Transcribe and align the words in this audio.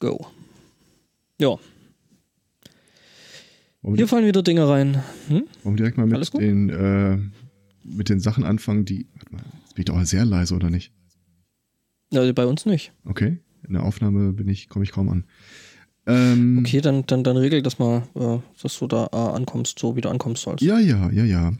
go. 0.00 0.26
Ja. 1.38 1.56
Wir, 3.82 3.96
Hier 3.96 4.08
fallen 4.08 4.26
wieder 4.26 4.42
Dinge 4.42 4.68
rein. 4.68 5.02
Hm? 5.28 5.44
wollen 5.62 5.74
wir 5.74 5.76
direkt 5.76 5.96
mal 5.96 6.06
mit 6.06 6.34
den, 6.34 6.68
äh, 6.68 7.18
mit 7.84 8.08
den 8.08 8.20
Sachen 8.20 8.44
anfangen, 8.44 8.84
die. 8.84 9.06
Warte 9.14 9.32
mal, 9.32 9.42
jetzt 9.62 9.74
bin 9.74 9.82
ich 9.82 9.84
doch 9.86 10.04
sehr 10.04 10.24
leise, 10.24 10.54
oder 10.54 10.68
nicht? 10.68 10.92
Ja, 12.10 12.30
bei 12.32 12.44
uns 12.46 12.66
nicht. 12.66 12.92
Okay. 13.04 13.38
In 13.66 13.74
der 13.74 13.84
Aufnahme 13.84 14.32
bin 14.32 14.48
ich, 14.48 14.68
komme 14.68 14.84
ich 14.84 14.90
kaum 14.90 15.08
an. 15.08 15.24
Ähm, 16.06 16.58
Okay, 16.58 16.80
dann, 16.80 17.06
dann, 17.06 17.22
dann 17.24 17.36
regel 17.36 17.62
das 17.62 17.78
mal, 17.78 18.02
äh, 18.16 18.38
dass 18.62 18.78
du 18.78 18.86
da 18.86 19.08
äh, 19.12 19.16
ankommst, 19.16 19.78
so 19.78 19.96
wie 19.96 20.00
du 20.00 20.08
ankommen 20.08 20.34
sollst. 20.34 20.62
Ja, 20.62 20.78
ja, 20.78 21.10
ja, 21.10 21.24
ja. 21.24 21.52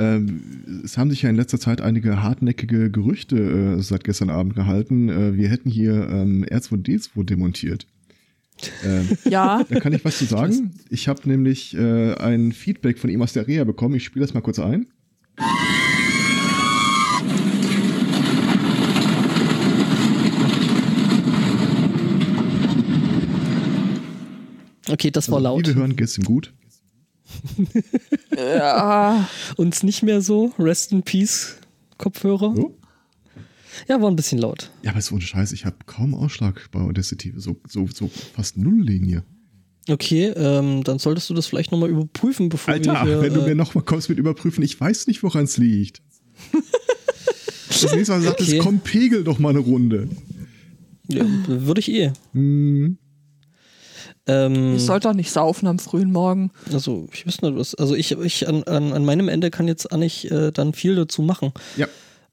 Ähm, 0.00 0.82
es 0.82 0.96
haben 0.96 1.10
sich 1.10 1.20
ja 1.22 1.28
in 1.28 1.36
letzter 1.36 1.60
Zeit 1.60 1.82
einige 1.82 2.22
hartnäckige 2.22 2.90
Gerüchte 2.90 3.36
äh, 3.78 3.82
seit 3.82 4.02
gestern 4.04 4.30
Abend 4.30 4.54
gehalten. 4.54 5.10
Äh, 5.10 5.36
wir 5.36 5.48
hätten 5.50 5.68
hier 5.70 6.08
ähm, 6.08 6.44
R2D2 6.48 7.24
demontiert. 7.24 7.86
Ähm, 8.84 9.08
Ja, 9.30 9.62
da 9.68 9.78
kann 9.78 9.92
ich 9.92 10.02
was 10.04 10.16
zu 10.18 10.24
sagen. 10.24 10.70
Ich 10.88 11.06
habe 11.06 11.28
nämlich 11.28 11.76
äh, 11.76 12.14
ein 12.14 12.52
Feedback 12.52 12.98
von 12.98 13.10
ihm 13.10 13.20
aus 13.20 13.34
der 13.34 13.46
Reha 13.46 13.64
bekommen. 13.64 13.94
Ich 13.94 14.04
spiele 14.04 14.24
das 14.24 14.32
mal 14.32 14.40
kurz 14.40 14.58
ein. 14.58 14.86
Okay, 24.88 25.10
das 25.10 25.28
war 25.30 25.36
Also, 25.36 25.44
laut. 25.48 25.62
Wie 25.62 25.74
wir 25.74 25.74
hören, 25.76 25.96
geht's 25.96 26.18
ihm 26.18 26.24
gut. 26.24 26.52
ja, 28.36 29.28
Uns 29.56 29.82
nicht 29.82 30.02
mehr 30.02 30.20
so. 30.20 30.52
Rest 30.58 30.92
in 30.92 31.02
Peace, 31.02 31.56
Kopfhörer. 31.98 32.54
So. 32.56 32.76
Ja, 33.88 34.00
war 34.02 34.10
ein 34.10 34.16
bisschen 34.16 34.38
laut. 34.38 34.70
Ja, 34.82 34.90
aber 34.92 35.00
so 35.00 35.14
ein 35.14 35.20
Scheiß, 35.20 35.52
ich 35.52 35.64
habe 35.64 35.76
kaum 35.86 36.14
Ausschlag 36.14 36.68
bei 36.72 36.80
Audacity. 36.80 37.32
So, 37.36 37.56
so, 37.68 37.86
so 37.92 38.08
fast 38.34 38.56
null 38.56 38.82
liegen 38.82 39.06
hier. 39.06 39.24
Okay, 39.88 40.26
ähm, 40.36 40.84
dann 40.84 40.98
solltest 40.98 41.30
du 41.30 41.34
das 41.34 41.46
vielleicht 41.46 41.72
nochmal 41.72 41.88
überprüfen, 41.90 42.48
bevor 42.48 42.74
Alter, 42.74 42.92
wir 42.92 43.02
hier, 43.02 43.22
wenn 43.22 43.32
du 43.34 43.40
äh, 43.40 43.48
mir 43.48 43.54
noch 43.54 43.74
mal 43.74 43.80
kommst 43.82 44.08
mit 44.08 44.18
überprüfen, 44.18 44.62
ich 44.62 44.78
weiß 44.78 45.06
nicht, 45.06 45.22
woran 45.22 45.44
es 45.44 45.56
liegt. 45.56 46.02
Das 47.68 47.94
nächste 47.94 48.12
Mal 48.12 48.20
sagt 48.20 48.40
Okay. 48.42 48.58
es, 48.58 48.62
komm, 48.62 48.80
pegel 48.80 49.24
doch 49.24 49.38
mal 49.38 49.50
eine 49.50 49.60
Runde. 49.60 50.08
ja, 51.08 51.24
würde 51.46 51.80
ich 51.80 51.90
eh. 51.90 52.12
Hm, 52.34 52.98
Ähm, 54.26 54.76
ich 54.76 54.84
sollte 54.84 55.08
doch 55.08 55.14
nicht 55.14 55.30
saufen 55.32 55.66
am 55.66 55.78
frühen 55.78 56.12
Morgen. 56.12 56.50
also, 56.72 57.08
ich 57.12 57.26
weiß 57.26 57.42
nicht, 57.42 57.56
was. 57.56 57.74
Also, 57.74 57.94
ich, 57.94 58.12
ich 58.12 58.46
an, 58.48 58.62
an, 58.64 58.92
an 58.92 59.04
meinem 59.04 59.28
Ende 59.28 59.50
kann 59.50 59.66
jetzt 59.68 59.90
auch 59.92 59.96
nicht 59.96 60.30
äh, 60.30 60.52
dann 60.52 60.72
viel 60.74 60.94
dazu 60.94 61.22
machen. 61.22 61.52
ja, 61.76 61.86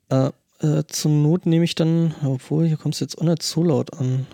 Äh, 0.10 0.32
äh, 0.60 0.84
zur 0.88 1.12
Not 1.12 1.46
nehme 1.46 1.66
ich 1.66 1.76
dann, 1.76 2.14
obwohl, 2.24 2.66
hier 2.68 2.78
kommt 2.78 2.96
es 2.96 3.00
jetzt 3.00 3.18
auch 3.20 3.24
nicht 3.24 3.44
so 3.44 3.64
laut 3.64 3.94
an. 4.00 4.26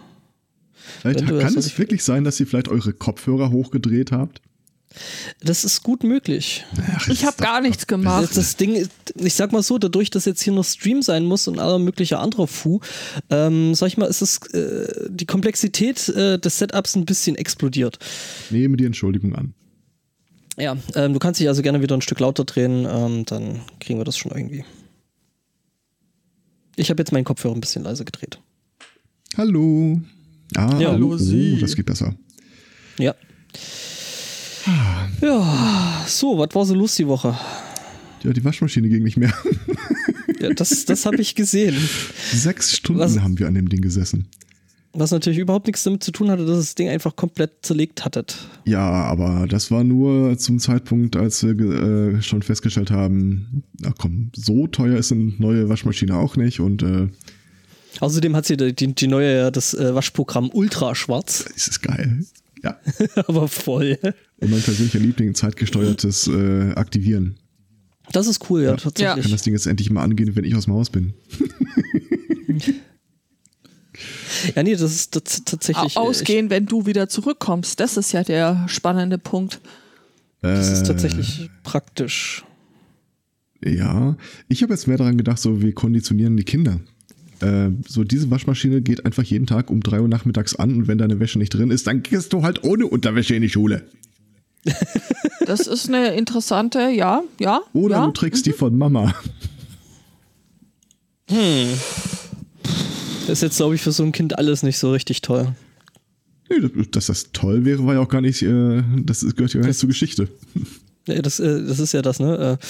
vielleicht 1.01 1.25
kann 1.27 1.55
es 1.57 1.67
ich- 1.67 1.77
wirklich 1.79 2.03
sein, 2.03 2.23
dass 2.23 2.39
ihr 2.39 2.47
vielleicht 2.47 2.69
eure 2.69 2.93
Kopfhörer 2.93 3.51
hochgedreht 3.51 4.11
habt. 4.11 4.41
Das 5.41 5.63
ist 5.63 5.83
gut 5.83 6.03
möglich. 6.03 6.63
Ach, 6.95 7.07
Ich 7.07 7.25
habe 7.25 7.37
gar 7.37 7.61
nichts 7.61 7.87
gemacht. 7.87 8.29
das 8.35 8.55
Ding, 8.57 8.75
ist- 8.75 8.91
ich 9.15 9.33
sag 9.33 9.51
mal 9.51 9.63
so, 9.63 9.77
dadurch, 9.77 10.09
dass 10.09 10.25
jetzt 10.25 10.41
hier 10.41 10.53
noch 10.53 10.65
Stream 10.65 11.01
sein 11.01 11.25
muss 11.25 11.47
und 11.47 11.59
aller 11.59 11.79
möglicher 11.79 12.19
anderer 12.19 12.47
Fu, 12.47 12.79
ähm, 13.29 13.73
sag 13.75 13.87
ich 13.87 13.97
mal, 13.97 14.05
ist 14.05 14.21
es 14.21 14.37
äh, 14.53 15.07
die 15.09 15.25
Komplexität 15.25 16.07
äh, 16.09 16.37
des 16.39 16.59
Setups 16.59 16.95
ein 16.95 17.05
bisschen 17.05 17.35
explodiert. 17.35 17.97
Nehme 18.49 18.77
die 18.77 18.85
Entschuldigung 18.85 19.35
an. 19.35 19.53
Ja, 20.57 20.77
ähm, 20.95 21.13
du 21.13 21.19
kannst 21.19 21.39
dich 21.39 21.47
also 21.47 21.63
gerne 21.63 21.81
wieder 21.81 21.95
ein 21.97 22.01
Stück 22.01 22.19
lauter 22.19 22.45
drehen, 22.45 22.85
ähm, 22.87 23.25
dann 23.25 23.61
kriegen 23.79 23.99
wir 23.99 24.05
das 24.05 24.17
schon 24.17 24.31
irgendwie. 24.31 24.63
Ich 26.75 26.89
habe 26.89 27.01
jetzt 27.01 27.11
meinen 27.11 27.23
Kopfhörer 27.23 27.53
ein 27.55 27.61
bisschen 27.61 27.83
leiser 27.83 28.05
gedreht. 28.05 28.39
Hallo. 29.37 30.01
Ah, 30.55 30.79
Ja, 30.79 30.91
hallo 30.91 31.13
oh, 31.13 31.17
Sie. 31.17 31.57
das 31.59 31.75
geht 31.75 31.85
besser. 31.87 32.15
Ja. 32.99 33.15
Ja, 35.21 36.03
so, 36.07 36.37
was 36.37 36.49
war 36.53 36.65
so 36.65 36.73
los 36.75 36.95
die 36.95 37.07
Woche? 37.07 37.37
Ja, 38.23 38.31
die 38.33 38.43
Waschmaschine 38.43 38.87
ging 38.89 39.03
nicht 39.03 39.17
mehr. 39.17 39.33
Ja, 40.39 40.53
das 40.53 40.85
das 40.85 41.05
habe 41.05 41.17
ich 41.21 41.35
gesehen. 41.35 41.75
Sechs 42.31 42.75
Stunden 42.75 43.01
Was- 43.01 43.19
haben 43.19 43.37
wir 43.39 43.47
an 43.47 43.53
dem 43.55 43.69
Ding 43.69 43.81
gesessen. 43.81 44.27
Was 44.95 45.09
natürlich 45.09 45.39
überhaupt 45.39 45.65
nichts 45.65 45.81
damit 45.83 46.03
zu 46.03 46.11
tun 46.11 46.29
hatte, 46.29 46.45
dass 46.45 46.57
das 46.57 46.75
Ding 46.75 46.87
einfach 46.87 47.15
komplett 47.15 47.51
zerlegt 47.63 48.05
hattet. 48.05 48.47
Ja, 48.65 48.87
aber 48.87 49.47
das 49.49 49.71
war 49.71 49.83
nur 49.83 50.37
zum 50.37 50.59
Zeitpunkt, 50.59 51.15
als 51.15 51.41
wir 51.43 51.59
äh, 52.17 52.21
schon 52.21 52.43
festgestellt 52.43 52.91
haben, 52.91 53.63
na 53.79 53.91
komm, 53.97 54.29
so 54.35 54.67
teuer 54.67 54.97
ist 54.97 55.11
eine 55.11 55.33
neue 55.39 55.67
Waschmaschine 55.67 56.15
auch 56.15 56.35
nicht 56.35 56.59
und 56.59 56.83
äh, 56.83 57.07
Außerdem 58.01 58.35
hat 58.35 58.45
sie 58.45 58.55
die, 58.57 58.93
die, 58.93 59.07
neue, 59.07 59.51
das 59.51 59.73
äh, 59.73 59.95
Waschprogramm 59.95 60.49
Ultra 60.53 60.93
Schwarz, 60.93 61.45
es 61.55 61.67
ist 61.67 61.81
geil. 61.81 62.23
Ja. 62.63 62.79
aber 63.27 63.47
voll. 63.47 63.97
Und 64.39 64.49
mein 64.51 64.61
persönlicher 64.61 64.99
Liebling, 64.99 65.35
zeitgesteuertes 65.35 66.27
äh, 66.27 66.71
Aktivieren. 66.75 67.35
Das 68.11 68.27
ist 68.27 68.49
cool, 68.49 68.61
ja, 68.63 68.71
Ja. 68.71 68.75
tatsächlich. 68.77 69.23
Kann 69.23 69.31
das 69.31 69.41
Ding 69.43 69.53
jetzt 69.53 69.65
endlich 69.67 69.89
mal 69.89 70.03
angehen, 70.03 70.35
wenn 70.35 70.43
ich 70.45 70.55
aus 70.55 70.65
dem 70.65 70.73
Haus 70.73 70.89
bin. 70.89 71.13
Ja, 74.55 74.63
nee, 74.63 74.71
das 74.73 74.81
ist 74.81 75.13
tats- 75.15 75.43
tatsächlich. 75.45 75.95
äh, 75.95 75.99
Ausgehen, 75.99 76.49
wenn 76.49 76.65
du 76.65 76.85
wieder 76.85 77.07
zurückkommst. 77.07 77.79
Das 77.79 77.95
ist 77.97 78.11
ja 78.11 78.23
der 78.23 78.65
spannende 78.67 79.17
Punkt. 79.17 79.61
Das 80.41 80.69
ist 80.69 80.81
Äh, 80.81 80.87
tatsächlich 80.87 81.49
praktisch. 81.63 82.43
Ja, 83.63 84.17
ich 84.49 84.61
habe 84.63 84.73
jetzt 84.73 84.87
mehr 84.87 84.97
daran 84.97 85.17
gedacht, 85.17 85.39
so 85.39 85.61
wir 85.61 85.73
konditionieren 85.73 86.35
die 86.35 86.43
Kinder. 86.43 86.81
Äh, 87.43 87.71
so 87.87 88.03
diese 88.03 88.31
Waschmaschine 88.31 88.81
geht 88.81 89.05
einfach 89.05 89.23
jeden 89.23 89.45
Tag 89.45 89.69
um 89.69 89.81
3 89.81 90.01
Uhr 90.01 90.07
nachmittags 90.07 90.55
an 90.55 90.75
und 90.75 90.87
wenn 90.87 90.97
deine 90.97 91.19
Wäsche 91.19 91.39
nicht 91.39 91.53
drin 91.53 91.71
ist, 91.71 91.87
dann 91.87 92.01
gehst 92.01 92.33
du 92.33 92.43
halt 92.43 92.63
ohne 92.63 92.87
Unterwäsche 92.87 93.35
in 93.35 93.41
die 93.41 93.49
Schule. 93.49 93.83
Das 95.45 95.67
ist 95.67 95.89
eine 95.89 96.15
interessante, 96.15 96.89
ja, 96.89 97.21
ja. 97.37 97.59
Oder 97.73 97.97
ja. 97.97 98.05
du 98.05 98.11
trägst 98.13 98.45
die 98.45 98.53
von 98.53 98.77
Mama. 98.77 99.13
Das 101.27 101.37
ist 103.27 103.41
jetzt, 103.41 103.57
glaube 103.57 103.75
ich, 103.75 103.81
für 103.81 103.91
so 103.91 104.03
ein 104.03 104.13
Kind 104.13 104.37
alles 104.37 104.63
nicht 104.63 104.77
so 104.77 104.91
richtig 104.91 105.21
toll. 105.21 105.53
Nee, 106.49 106.59
dass- 106.91 107.07
das 107.07 107.31
toll 107.33 107.65
wäre, 107.65 107.85
war 107.85 107.95
ja 107.95 107.99
auch 107.99 108.07
gar 108.07 108.21
nicht, 108.21 108.41
äh, 108.41 108.83
das 109.03 109.19
gehört 109.35 109.53
ja 109.53 109.59
gar 109.61 109.67
nicht 109.67 109.79
zur 109.79 109.89
Geschichte. 109.89 110.27
Ja, 111.05 111.21
das, 111.21 111.41
äh, 111.41 111.65
das 111.65 111.79
ist 111.79 111.91
ja 111.91 112.01
das, 112.01 112.21
ne? 112.21 112.57
Äh, 112.61 112.65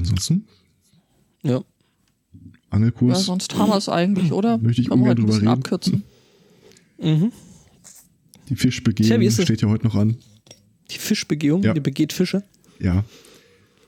ansonsten, 0.00 0.44
ja. 1.42 1.52
Ja, 1.52 1.64
Angelkurs. 2.70 3.24
sonst 3.24 3.56
haben 3.56 3.70
wir 3.70 3.76
es 3.76 3.88
eigentlich, 3.88 4.32
oder? 4.32 4.58
Möchte 4.58 4.82
ich 4.82 4.88
Können 4.88 5.02
wir 5.04 5.10
ungern 5.10 5.10
heute 5.10 5.22
ein 5.22 5.26
drüber 5.26 5.32
bisschen 5.34 5.48
reden. 5.48 5.58
abkürzen. 5.60 6.02
Mhm. 7.00 7.32
Die 8.48 8.54
Tja, 8.54 8.56
Fischbegehung 8.56 9.22
es? 9.22 9.42
steht 9.42 9.62
ja 9.62 9.68
heute 9.68 9.84
noch 9.86 9.94
an. 9.94 10.16
Die 10.90 10.98
Fischbegehung, 10.98 11.62
Ja. 11.62 11.72
die 11.74 11.80
begeht 11.80 12.12
Fische. 12.12 12.42
Ja. 12.78 13.04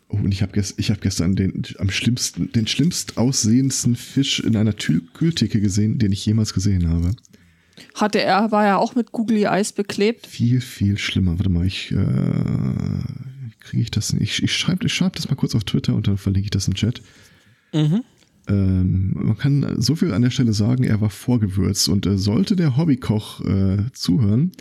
Oh, 0.09 0.17
und 0.17 0.33
ich 0.33 0.43
habe 0.43 0.53
gest 0.53 0.75
ich 0.79 0.91
hab 0.91 1.01
gestern 1.01 1.35
den 1.37 1.63
am 1.79 1.91
schlimmsten, 1.91 2.53
den 2.53 2.67
schlimmst 2.67 3.17
aussehendsten 3.19 3.97
Fisch 3.97 4.41
in 4.41 4.57
einer 4.57 4.77
Tü 4.77 5.01
Kühltheke 5.15 5.61
gesehen, 5.61 5.99
den 5.99 6.13
ich 6.13 6.25
jemals 6.27 6.53
gesehen 6.55 6.89
habe. 6.89 7.13
Hatte 7.95 8.21
er, 8.21 8.51
war 8.53 8.65
ja 8.67 8.77
auch 8.77 8.95
mit 8.95 9.13
Googly 9.13 9.45
Eyes 9.45 9.73
beklebt. 9.73 10.27
Viel, 10.27 10.61
viel 10.61 10.99
schlimmer. 10.99 11.39
Warte 11.39 11.49
mal, 11.51 11.67
ich 11.67 11.91
äh, 11.93 11.97
kriege 13.63 13.83
ich 13.83 13.91
das 13.91 14.13
nicht. 14.13 14.23
Ich, 14.39 14.43
ich 14.43 14.57
schreibe 14.57 14.87
ich 14.87 14.93
schreib 14.95 15.17
das 15.17 15.29
mal 15.29 15.37
kurz 15.37 15.55
auf 15.55 15.65
Twitter 15.65 15.95
und 15.95 16.07
dann 16.09 16.19
verlinke 16.19 16.47
ich 16.47 16.51
das 16.51 16.69
im 16.69 16.75
Chat. 16.75 17.01
Mhm. 17.73 18.03
Ähm, 18.49 19.13
man 19.15 19.39
kann 19.39 19.81
so 19.81 19.95
viel 19.95 20.13
an 20.13 20.23
der 20.23 20.31
Stelle 20.31 20.53
sagen, 20.53 20.83
er 20.85 21.01
war 21.01 21.11
vorgewürzt 21.11 21.89
und 21.89 22.07
äh, 22.07 22.19
sollte 22.19 22.57
der 22.57 22.77
Hobbykoch 22.77 23.41
äh, 23.45 23.85
zuhören, 23.93 24.53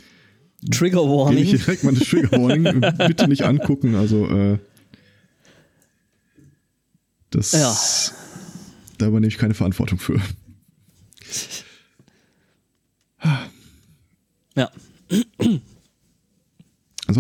Trigger 0.69 1.01
gebe 1.01 1.11
Warning. 1.11 1.43
ich 1.43 1.49
direkt 1.51 1.83
mal 1.83 1.89
eine 1.89 1.99
Trigger 1.99 2.31
Warning. 2.33 2.81
Bitte 3.07 3.27
nicht 3.27 3.41
angucken, 3.43 3.95
also 3.95 4.27
äh, 4.29 4.59
das 7.31 7.51
Ja. 7.53 7.75
da 8.99 9.07
übernehme 9.07 9.29
ich 9.29 9.37
keine 9.39 9.53
Verantwortung 9.55 9.97
für. 9.97 10.19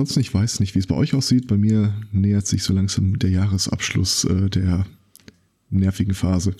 Ansonsten, 0.01 0.21
ich 0.21 0.33
weiß 0.33 0.61
nicht, 0.61 0.73
wie 0.73 0.79
es 0.79 0.87
bei 0.87 0.95
euch 0.95 1.13
aussieht. 1.13 1.45
Bei 1.45 1.57
mir 1.57 1.93
nähert 2.11 2.47
sich 2.47 2.63
so 2.63 2.73
langsam 2.73 3.19
der 3.19 3.29
Jahresabschluss 3.29 4.23
äh, 4.23 4.49
der 4.49 4.87
nervigen 5.69 6.15
Phase. 6.15 6.55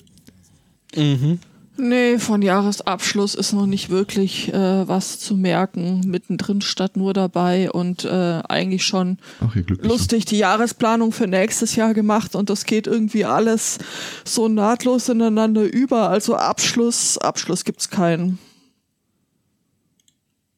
Mhm. 0.94 1.40
Nee, 1.76 2.20
von 2.20 2.40
Jahresabschluss 2.40 3.34
ist 3.34 3.52
noch 3.52 3.66
nicht 3.66 3.90
wirklich 3.90 4.54
äh, 4.54 4.86
was 4.86 5.18
zu 5.18 5.36
merken. 5.36 6.02
Mittendrin 6.06 6.60
statt 6.60 6.96
nur 6.96 7.14
dabei 7.14 7.68
und 7.72 8.04
äh, 8.04 8.42
eigentlich 8.48 8.84
schon 8.84 9.18
Ach, 9.40 9.52
lustig 9.80 10.24
die 10.24 10.38
Jahresplanung 10.38 11.10
für 11.10 11.26
nächstes 11.26 11.74
Jahr 11.74 11.94
gemacht 11.94 12.36
und 12.36 12.48
das 12.48 12.64
geht 12.64 12.86
irgendwie 12.86 13.24
alles 13.24 13.78
so 14.24 14.46
nahtlos 14.46 15.08
ineinander 15.08 15.64
über. 15.64 16.10
Also 16.10 16.36
Abschluss, 16.36 17.18
Abschluss 17.18 17.64
gibt's 17.64 17.90
keinen. 17.90 18.38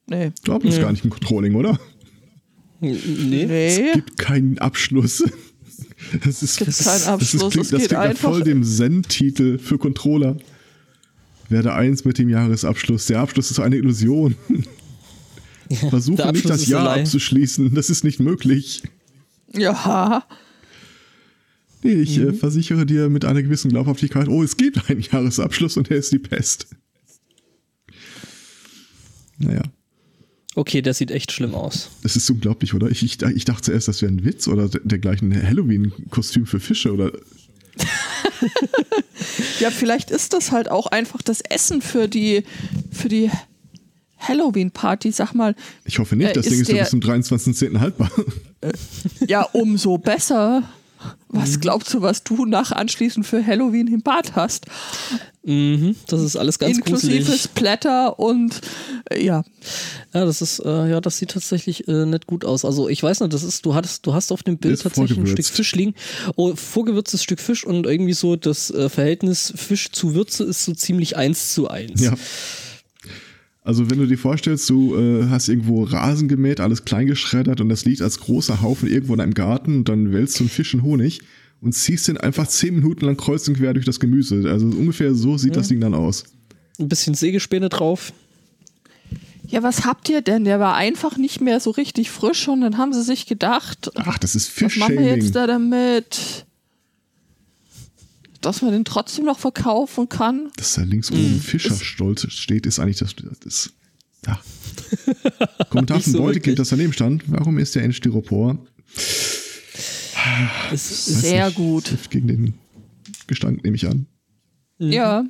Nee. 0.07 0.33
Du 0.45 0.59
bist 0.59 0.77
Nee. 0.77 0.83
gar 0.83 0.93
nicht 0.93 1.05
im 1.05 1.11
Controlling, 1.11 1.55
oder? 1.55 1.79
Nee. 2.81 2.99
Nee. 3.47 3.67
Es 3.88 3.93
gibt 3.94 4.19
keinen 4.19 4.59
Abschluss. 4.59 5.25
Das 6.23 6.43
ist, 6.43 6.59
Gibt's 6.59 6.79
das, 6.79 6.87
keinen 6.87 6.97
ist- 6.97 7.09
Abschluss, 7.09 7.41
Das, 7.43 7.50
klingt, 7.53 7.65
es 7.67 7.71
das 7.71 7.79
klingt 7.88 7.94
einfach- 7.94 8.31
voll 8.31 8.43
dem 8.44 8.62
Zen-Titel 8.62 9.59
für 9.59 9.79
Controller. 9.79 10.37
Werde 11.49 11.73
eins 11.75 12.05
mit 12.05 12.19
dem 12.19 12.29
Jahresabschluss. 12.29 13.06
Der 13.06 13.21
Abschluss 13.21 13.50
ist 13.50 13.59
eine 13.61 13.76
Illusion. 13.76 14.35
Versuche 15.91 16.31
nicht 16.32 16.49
das 16.49 16.62
ist 16.62 16.69
Jahr 16.69 16.82
allein. 16.88 17.00
abzuschließen. 17.05 17.75
Das 17.75 17.88
ist 17.91 18.05
nicht 18.05 18.21
möglich. 18.21 18.82
Ja, 19.53 20.27
Nee, 21.82 21.93
ich 22.00 22.19
Mhm. 22.19 22.29
äh, 22.29 22.32
versichere 22.32 22.87
dir 22.87 23.11
mit 23.11 23.27
einer 23.27 23.43
gewissen 23.43 23.70
Glaubhaftigkeit, 23.70 24.27
oh, 24.29 24.43
es 24.43 24.56
gibt 24.56 24.88
einen 24.88 25.00
Jahresabschluss 25.03 25.77
und 25.77 25.91
der 25.91 25.99
ist 25.99 26.12
die 26.12 26.19
Pest. 26.19 26.67
Naja, 29.38 29.62
Okay, 30.56 30.83
der 30.83 30.95
sieht 30.95 31.11
echt 31.11 31.33
schlimm 31.33 31.55
aus. 31.55 31.91
das 32.03 32.15
ist 32.17 32.31
unglaublich, 32.31 32.75
oder? 32.75 32.89
Ich, 32.91 33.03
ich, 33.03 33.21
ich 33.23 33.45
dachte 33.45 33.62
zuerst, 33.62 33.89
das 33.89 34.01
wäre 34.03 34.12
ein 34.12 34.25
Witz 34.25 34.47
oder 34.49 34.69
der- 34.69 34.83
dergleichen 34.85 35.35
Halloween-Kostüm 35.43 36.47
für 36.47 36.61
Fische 36.61 36.93
oder. 36.93 37.11
ja, 39.61 39.71
vielleicht 39.71 40.11
ist 40.11 40.33
das 40.33 40.53
halt 40.53 40.71
auch 40.71 40.87
einfach 40.87 41.23
das 41.23 41.41
Essen 41.41 41.83
für 41.83 42.09
die, 42.09 42.45
für 42.93 43.09
die 43.09 43.31
Halloween-Party. 44.19 45.11
Sag 45.12 45.35
mal, 45.35 45.55
Ich 45.85 45.99
hoffe 45.99 46.17
nicht, 46.17 46.31
Äh, 46.31 46.33
das 46.35 46.47
ist 46.47 46.53
Ding 46.53 46.61
ist 46.62 46.69
ja 46.69 46.75
der- 46.75 46.83
bis 46.83 46.91
zum 46.91 47.01
23.10. 47.01 47.81
haltbar. 47.81 48.11
ja, 49.27 49.43
umso 49.43 49.99
besser. 49.99 50.62
Was 51.29 51.61
glaubst 51.61 51.93
du, 51.93 52.01
was 52.01 52.23
du 52.25 52.47
nach 52.47 52.73
anschließend 52.73 53.27
für 53.27 53.45
Halloween 53.45 53.89
im 53.89 54.01
Bad 54.03 54.37
hast? 54.37 54.67
Mhm, 55.46 55.94
das 56.06 56.23
ist 56.23 56.37
alles 56.37 56.58
ganz 56.58 56.79
Inklusive 56.79 57.19
gruselig. 57.19 57.43
Splatter 57.43 58.19
und 58.19 58.62
äh, 59.11 59.23
ja. 59.23 59.44
Ja, 60.14 60.25
das 60.25 60.41
ist, 60.41 60.61
äh, 60.61 60.88
ja, 60.91 61.00
das 61.02 61.19
sieht 61.19 61.32
tatsächlich 61.32 61.87
äh, 61.87 62.06
nicht 62.06 62.26
gut 62.26 62.46
aus. 62.46 62.64
Also 62.64 62.88
ich 62.88 63.02
weiß 63.02 63.20
nicht, 63.20 63.32
das 63.32 63.43
ist, 63.43 63.67
du 63.67 63.75
hattest, 63.75 64.06
du 64.06 64.14
hast 64.14 64.32
auf 64.32 64.43
dem 64.43 64.56
Bild 64.56 64.75
Ist 64.75 64.85
tatsächlich 64.85 65.19
ein 65.19 65.26
Stück. 65.26 65.44
Fisch 65.44 65.75
liegen. 65.75 65.94
Oh, 66.37 66.56
vorgewürztes 66.56 67.23
Stück 67.23 67.41
Fisch 67.41 67.67
und 67.67 67.85
irgendwie 67.87 68.14
so 68.14 68.37
das 68.37 68.70
äh, 68.70 68.88
Verhältnis 68.88 69.52
Fisch 69.55 69.91
zu 69.93 70.14
Würze 70.14 70.44
ist 70.44 70.64
so 70.64 70.73
ziemlich 70.73 71.17
eins 71.17 71.52
zu 71.52 71.69
eins. 71.69 72.00
Ja. 72.00 72.14
Also 73.62 73.91
wenn 73.91 73.99
du 73.99 74.06
dir 74.06 74.19
vorstellst, 74.19 74.69
du 74.70 74.96
äh, 74.96 75.29
hast 75.29 75.49
irgendwo 75.49 75.85
Rasen 75.85 76.29
gemäht, 76.29 76.61
alles 76.61 76.85
klein 76.85 77.06
geschreddert 77.06 77.61
und 77.61 77.69
das 77.69 77.85
liegt 77.85 78.00
als 78.00 78.20
großer 78.20 78.62
Haufen 78.62 78.88
irgendwo 78.88 79.12
in 79.14 79.19
deinem 79.19 79.35
Garten 79.35 79.79
und 79.79 79.88
dann 79.88 80.12
wälzt 80.12 80.38
du 80.38 80.44
einen 80.44 80.50
Fisch 80.50 80.73
in 80.73 80.82
Honig 80.82 81.20
und 81.65 81.73
ziehst 81.73 82.09
den 82.09 82.19
einfach 82.19 82.47
zehn 82.47 82.75
Minuten 82.75 83.07
lang 83.07 83.17
kreuz 83.17 83.49
und 83.49 83.57
quer 83.57 83.73
durch 83.73 83.87
das 83.87 83.99
Gemüse. 83.99 84.49
Also 84.51 84.67
ungefähr 84.67 85.15
so 85.15 85.39
sieht 85.39 85.57
das 85.57 85.69
Ding 85.69 85.81
dann 85.81 85.95
aus. 85.95 86.25
Ein 86.79 86.89
bisschen 86.89 87.15
Sägespäne 87.15 87.71
drauf. 87.71 88.13
Ja, 89.47 89.63
was 89.63 89.85
habt 89.85 90.09
ihr 90.09 90.21
denn? 90.21 90.45
Der 90.45 90.61
war 90.61 90.75
einfach 90.75 91.17
nicht 91.17 91.41
mehr 91.41 91.61
so 91.61 91.71
richtig 91.71 92.11
frisch 92.11 92.49
und 92.49 92.61
dann 92.61 92.77
haben 92.77 92.93
sie 92.93 93.03
sich 93.03 93.27
gedacht, 93.27 93.91
Ach, 93.95 94.19
das 94.19 94.35
ist 94.35 94.61
was 94.63 94.77
machen 94.77 94.99
wir 94.99 95.17
jetzt 95.17 95.35
da 95.35 95.47
damit? 95.47 96.45
Dass 98.41 98.61
man 98.61 98.73
den 98.73 98.85
trotzdem 98.85 99.25
noch 99.25 99.39
verkaufen 99.39 100.09
kann? 100.09 100.51
Dass 100.57 100.75
da 100.75 100.83
links 100.83 101.11
Mhm. 101.11 101.19
oben 101.19 101.41
Fischerstolz 101.41 102.31
steht, 102.33 102.67
ist 102.67 102.79
eigentlich 102.79 102.99
das. 102.99 103.15
das 103.43 103.73
ja. 104.27 104.39
Kommentar 105.71 106.01
von 106.01 106.13
so 106.13 106.19
Beutekind, 106.19 106.59
das 106.59 106.69
daneben 106.69 106.93
stand. 106.93 107.23
Warum 107.29 107.59
ist 107.59 107.75
der 107.75 107.85
in 107.85 107.93
Styropor? 107.93 108.59
Weiß 110.71 110.91
ist, 110.91 111.07
Sehr 111.07 111.47
nicht, 111.47 111.57
gut. 111.57 111.85
trifft 111.87 112.11
Gegen 112.11 112.29
den 112.29 112.55
Gestank 113.27 113.65
nehme 113.65 113.77
ich 113.77 113.87
an. 113.87 114.07
Ja, 114.79 115.25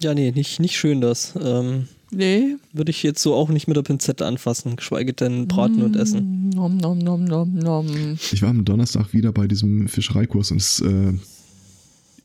ja, 0.00 0.14
nee, 0.14 0.30
nicht, 0.30 0.60
nicht 0.60 0.76
schön 0.76 1.00
das. 1.00 1.34
Ähm, 1.42 1.88
nee. 2.10 2.56
Würde 2.72 2.90
ich 2.90 3.02
jetzt 3.02 3.20
so 3.20 3.34
auch 3.34 3.48
nicht 3.48 3.66
mit 3.66 3.76
der 3.76 3.82
Pinzette 3.82 4.26
anfassen, 4.26 4.76
geschweige 4.76 5.12
denn 5.12 5.48
braten 5.48 5.82
und 5.82 5.96
essen. 5.96 6.50
Nom, 6.50 6.76
nom, 6.76 6.98
nom, 6.98 7.24
nom, 7.24 7.54
nom. 7.54 8.18
Ich 8.32 8.42
war 8.42 8.50
am 8.50 8.64
Donnerstag 8.64 9.12
wieder 9.12 9.32
bei 9.32 9.48
diesem 9.48 9.88
Fischereikurs 9.88 10.52
und 10.52 10.58
es, 10.58 10.80
äh, 10.80 11.14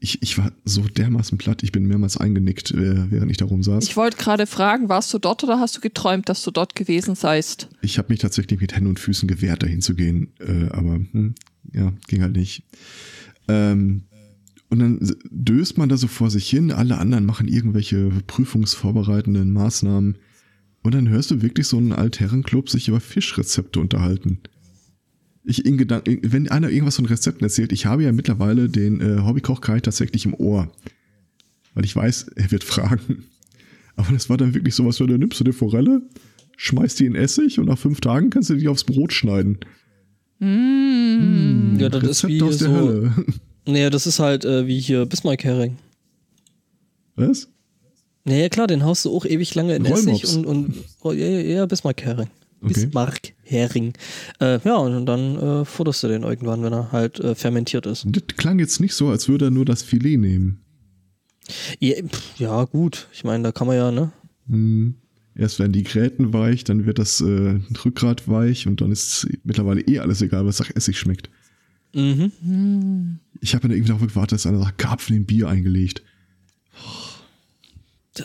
ich, 0.04 0.22
ich 0.22 0.38
war 0.38 0.52
so 0.66 0.82
dermaßen 0.82 1.38
platt, 1.38 1.64
ich 1.64 1.72
bin 1.72 1.86
mehrmals 1.86 2.18
eingenickt, 2.18 2.72
äh, 2.72 3.10
während 3.10 3.32
ich 3.32 3.38
da 3.38 3.46
rumsaß. 3.46 3.86
Ich 3.86 3.96
wollte 3.96 4.18
gerade 4.18 4.46
fragen, 4.48 4.90
warst 4.90 5.14
du 5.14 5.18
dort 5.18 5.46
oder 5.46 5.62
hast 5.62 5.78
du 5.78 5.80
geträumt, 5.82 6.28
dass 6.28 6.44
du 6.44 6.52
dort 6.52 6.76
gewesen 6.76 7.16
seist? 7.16 7.70
Ich 7.82 7.98
habe 7.98 8.10
mich 8.12 8.20
tatsächlich 8.20 8.60
mit 8.60 8.76
Händen 8.76 8.90
und 8.90 9.00
Füßen 9.00 9.30
gewehrt, 9.30 9.64
dahin 9.64 9.82
zu 9.82 9.96
gehen, 9.96 10.34
äh, 10.40 10.68
aber 10.72 10.96
hm, 10.96 11.36
ja, 11.72 11.94
ging 12.08 12.22
halt 12.22 12.36
nicht. 12.36 12.64
Ähm, 13.48 14.04
und 14.70 14.80
dann 14.80 15.00
döst 15.30 15.78
man 15.78 15.88
da 15.88 15.96
so 15.96 16.08
vor 16.08 16.30
sich 16.30 16.50
hin, 16.50 16.72
alle 16.72 16.98
anderen 16.98 17.26
machen 17.26 17.48
irgendwelche 17.48 18.10
prüfungsvorbereitenden 18.28 19.54
Maßnahmen. 19.54 20.18
Und 20.82 20.94
dann 20.94 21.08
hörst 21.08 21.32
du 21.32 21.42
wirklich 21.42 21.68
so 21.68 21.78
einen 21.78 21.94
Altherrenclub 21.94 22.70
sich 22.70 22.90
über 22.90 23.00
Fischrezepte 23.00 23.80
unterhalten. 23.80 24.40
Ich 25.46 25.66
in 25.66 25.78
Gedanken, 25.78 26.20
wenn 26.24 26.50
einer 26.50 26.70
irgendwas 26.70 26.96
von 26.96 27.06
Rezepten 27.06 27.44
erzählt, 27.44 27.72
ich 27.74 27.86
habe 27.86 28.04
ja 28.04 28.12
mittlerweile 28.12 28.70
den 28.70 29.02
äh, 29.02 29.22
Hobbykoch 29.24 29.60
Kai 29.62 29.80
tatsächlich 29.80 30.26
im 30.26 30.34
Ohr. 30.34 30.72
Weil 31.74 31.86
ich 31.86 31.96
weiß, 31.96 32.28
er 32.36 32.52
wird 32.52 32.64
fragen. 32.64 33.26
Aber 33.96 34.12
das 34.12 34.30
war 34.30 34.38
dann 34.38 34.54
wirklich 34.54 34.74
sowas, 34.74 34.98
da 34.98 35.06
nimmst 35.06 35.40
du 35.40 35.44
eine 35.44 35.54
Forelle, 35.54 36.02
schmeißt 36.58 37.00
die 37.00 37.06
in 37.06 37.16
Essig 37.16 37.60
und 37.60 37.68
nach 37.68 37.78
fünf 37.78 38.02
Tagen 38.02 38.30
kannst 38.30 38.50
du 38.50 38.56
die 38.56 38.68
aufs 38.68 38.86
Brot 38.86 39.14
schneiden. 39.14 39.60
Ja, 40.40 41.90
das 41.90 42.04
ist 42.04 42.28
wie 42.28 42.42
aus 42.42 42.58
der 42.58 42.70
so. 42.70 42.76
Hölle. 42.76 43.14
Naja, 43.66 43.90
das 43.90 44.08
ist 44.08 44.20
halt 44.20 44.44
äh, 44.44 44.68
wie 44.68 44.78
hier 44.82 45.06
Bismarck-Hering. 45.06 45.78
Was? 47.16 47.48
Naja, 48.26 48.50
klar, 48.50 48.68
den 48.68 48.84
haust 48.84 49.06
du 49.06 49.16
auch 49.16 49.26
ewig 49.26 49.56
lange 49.56 49.74
in 49.74 49.86
Rollmops. 49.86 50.24
Essig 50.24 50.38
und, 50.38 50.46
und 50.46 50.76
oh, 51.02 51.14
ja, 51.14 51.26
ja, 51.26 51.40
ja, 51.40 51.66
Bismarck-Hering. 51.66 52.28
Okay. 52.64 52.74
Bismarck-Hering. 52.74 53.94
Äh, 54.40 54.60
ja, 54.64 54.76
und 54.76 55.06
dann 55.06 55.38
äh, 55.38 55.66
futterst 55.66 56.04
du 56.04 56.08
den 56.08 56.24
irgendwann, 56.24 56.64
wenn 56.64 56.74
er 56.74 56.92
halt 56.92 57.20
äh, 57.20 57.36
fermentiert 57.36 57.86
ist. 57.86 58.06
Das 58.08 58.24
klang 58.38 58.60
jetzt 58.60 58.80
nicht 58.80 58.94
so, 58.94 59.10
als 59.10 59.28
würde 59.28 59.46
er 59.46 59.52
nur 59.52 59.66
das 59.66 59.84
Filet 59.84 60.18
nehmen. 60.18 60.64
Ja, 61.80 61.96
pff, 62.02 62.40
ja 62.40 62.64
gut. 62.64 63.08
Ich 63.12 63.24
meine, 63.24 63.44
da 63.44 63.52
kann 63.52 63.68
man 63.68 63.76
ja, 63.76 63.92
ne? 63.92 64.12
Hm. 64.48 64.96
Erst 65.36 65.60
werden 65.60 65.74
die 65.74 65.84
Gräten 65.84 66.32
weich, 66.32 66.64
dann 66.64 66.86
wird 66.86 67.00
das 67.00 67.20
äh, 67.20 67.60
Rückgrat 67.84 68.28
weich 68.28 68.68
und 68.68 68.82
dann 68.82 68.92
ist 68.92 69.28
mittlerweile 69.44 69.82
eh 69.82 70.00
alles 70.00 70.22
egal, 70.22 70.46
was 70.46 70.60
nach 70.60 70.70
Essig 70.76 70.98
schmeckt. 70.98 71.30
Mhm. 71.94 73.20
Ich 73.42 73.54
habe 73.54 73.64
dann 73.64 73.72
irgendwie 73.72 73.90
darauf 73.90 74.08
gewartet, 74.08 74.34
dass 74.34 74.46
einer 74.46 74.60
sagt, 74.60 74.78
Karpfen 74.78 75.16
in 75.16 75.26
Bier 75.26 75.48
eingelegt. 75.48 76.04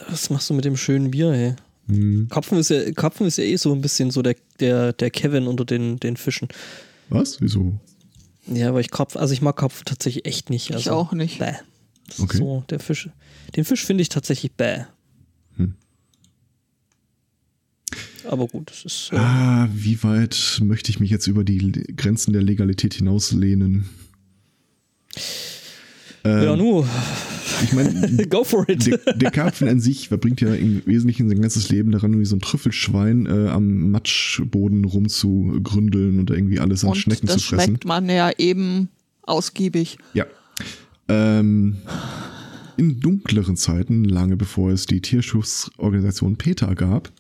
Was 0.09 0.31
machst 0.31 0.51
du 0.51 0.55
mit 0.55 0.65
dem 0.65 0.77
schönen 0.77 1.11
Bier, 1.11 1.33
hey? 1.33 1.57
Hm. 1.89 2.29
Karpfen 2.31 2.59
ist 2.59 2.71
ja, 2.71 2.91
Karpfen 2.93 3.27
ist 3.27 3.39
ja 3.39 3.45
eh 3.45 3.57
so 3.57 3.73
ein 3.73 3.81
bisschen 3.81 4.11
so 4.11 4.23
der, 4.23 4.37
der, 4.61 4.93
der 4.93 5.11
Kevin 5.11 5.47
unter 5.47 5.65
den, 5.65 5.99
den 5.99 6.17
Fischen. 6.17 6.49
Was? 7.09 7.41
Wieso? 7.41 7.79
Ja, 8.47 8.69
aber 8.71 8.81
ich 8.81 8.91
Karpfen, 8.91 9.21
also 9.21 9.33
ich 9.33 9.43
mag 9.43 9.57
Karpfen 9.57 9.85
tatsächlich 9.85 10.25
echt 10.27 10.51
nicht. 10.51 10.73
Also, 10.73 10.91
auch 10.93 11.13
nicht. 11.13 11.39
Bäh. 11.39 11.53
Das 12.07 12.21
Okay. 12.21 12.35
ist 12.35 12.39
so, 12.39 12.65
der 12.71 12.81
Fisch. 12.81 13.09
Den 13.57 13.65
Fisch 13.65 13.85
finde 13.85 14.03
ich 14.03 14.09
tatsächlich 14.09 14.53
bäh. 14.53 14.85
Hm. 15.57 15.75
Aber 18.29 18.47
gut, 18.47 18.71
das 18.71 18.85
ist. 18.85 19.11
Äh, 19.13 19.17
Ah, 19.17 19.69
wie 19.73 20.03
weit 20.03 20.61
möchte 20.63 20.91
ich 20.91 21.01
mich 21.01 21.11
jetzt 21.11 21.27
über 21.27 21.45
die 21.45 21.59
Grenzen 21.97 22.33
der 22.33 22.43
Legalität 22.43 22.95
hinauslehnen? 22.95 23.89
Ja, 26.25 26.53
Ähm, 26.53 26.59
nu, 26.59 26.85
Ich 27.65 27.73
meine, 27.73 28.27
go 28.31 28.45
for 28.45 28.69
it. 28.69 28.87
der, 28.87 29.15
der 29.15 29.31
Karpfen 29.31 29.69
an 29.69 29.81
sich 29.81 30.09
verbringt 30.09 30.41
ja 30.41 30.53
im 30.55 30.83
Wesentlichen 30.87 31.29
sein 31.29 31.41
ganzes 31.41 31.69
Leben 31.71 31.91
daran, 31.91 32.19
wie 32.19 32.25
so 32.25 32.37
ein 32.37 32.41
Trüffelschwein 32.41 33.27
äh, 33.27 33.49
am 33.49 33.91
Matschboden 33.91 34.85
rumzugründeln 34.85 36.19
und 36.19 36.31
irgendwie 36.31 36.61
alles 36.61 36.85
an 36.85 36.91
Und 36.91 36.97
Schnecken 36.97 37.27
das 37.27 37.39
zu 37.39 37.49
fressen. 37.55 37.65
schmeckt 37.71 37.85
man 37.87 38.09
ja 38.09 38.31
eben 38.39 38.89
ausgiebig. 39.23 39.99
Ja. 40.15 40.27
Ähm, 41.09 41.79
in 42.77 43.01
dunkleren 43.01 43.57
Zeiten, 43.57 44.05
lange 44.05 44.37
bevor 44.37 44.71
es 44.71 44.87
die 44.87 45.01
Tierschutzorganisation 45.01 46.37
PETA 46.37 46.75
gab, 46.75 47.11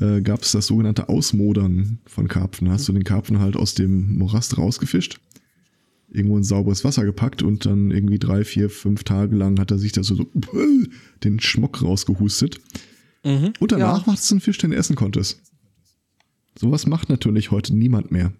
äh, 0.00 0.20
gab 0.20 0.42
es 0.42 0.52
das 0.52 0.66
sogenannte 0.66 1.08
Ausmodern 1.08 1.98
von 2.06 2.28
Karpfen. 2.28 2.70
Hast 2.70 2.88
du 2.88 2.92
den 2.92 3.04
Karpfen 3.04 3.38
halt 3.40 3.56
aus 3.56 3.74
dem 3.74 4.18
Morast 4.18 4.58
rausgefischt, 4.58 5.20
irgendwo 6.10 6.36
in 6.36 6.42
sauberes 6.44 6.84
Wasser 6.84 7.04
gepackt 7.04 7.42
und 7.42 7.66
dann 7.66 7.90
irgendwie 7.90 8.18
drei, 8.18 8.44
vier, 8.44 8.68
fünf 8.70 9.04
Tage 9.04 9.36
lang 9.36 9.58
hat 9.60 9.70
er 9.70 9.78
sich 9.78 9.92
da 9.92 10.02
so, 10.02 10.14
so 10.16 10.26
den 11.24 11.40
Schmock 11.40 11.82
rausgehustet. 11.82 12.60
Mhm. 13.24 13.52
Und 13.60 13.72
danach 13.72 14.00
Ja. 14.02 14.06
war 14.06 14.14
es 14.14 14.30
ein 14.30 14.40
Fisch, 14.40 14.58
den 14.58 14.70
du 14.70 14.76
essen 14.76 14.96
konntest. 14.96 15.40
Sowas 16.58 16.86
macht 16.86 17.08
natürlich 17.08 17.50
heute 17.50 17.74
niemand 17.74 18.10
mehr. 18.10 18.32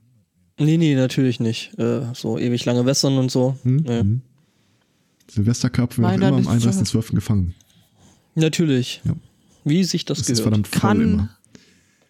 Nee, 0.58 0.76
nee, 0.76 0.94
natürlich 0.94 1.40
nicht. 1.40 1.78
Äh, 1.78 2.02
so 2.14 2.38
ewig 2.38 2.64
lange 2.64 2.84
wässern 2.84 3.16
und 3.18 3.30
so. 3.30 3.56
Hm? 3.62 3.76
Nee. 3.76 4.00
Hm. 4.00 4.20
Silvesterkarpfen 5.30 6.02
Nein, 6.02 6.16
immer 6.20 6.36
am 6.36 6.44
dann 6.44 6.58
ist 6.58 6.66
31.12. 6.66 7.14
gefangen. 7.14 7.54
Natürlich. 8.34 9.00
Ja. 9.04 9.14
Wie 9.64 9.84
sich 9.84 10.04
das, 10.04 10.18
Das 10.18 10.28
ist 10.28 10.38
gehört. 10.38 10.42
verdammt 10.42 10.68
voll 10.68 10.80
Kann, 10.80 11.00
immer. 11.00 11.30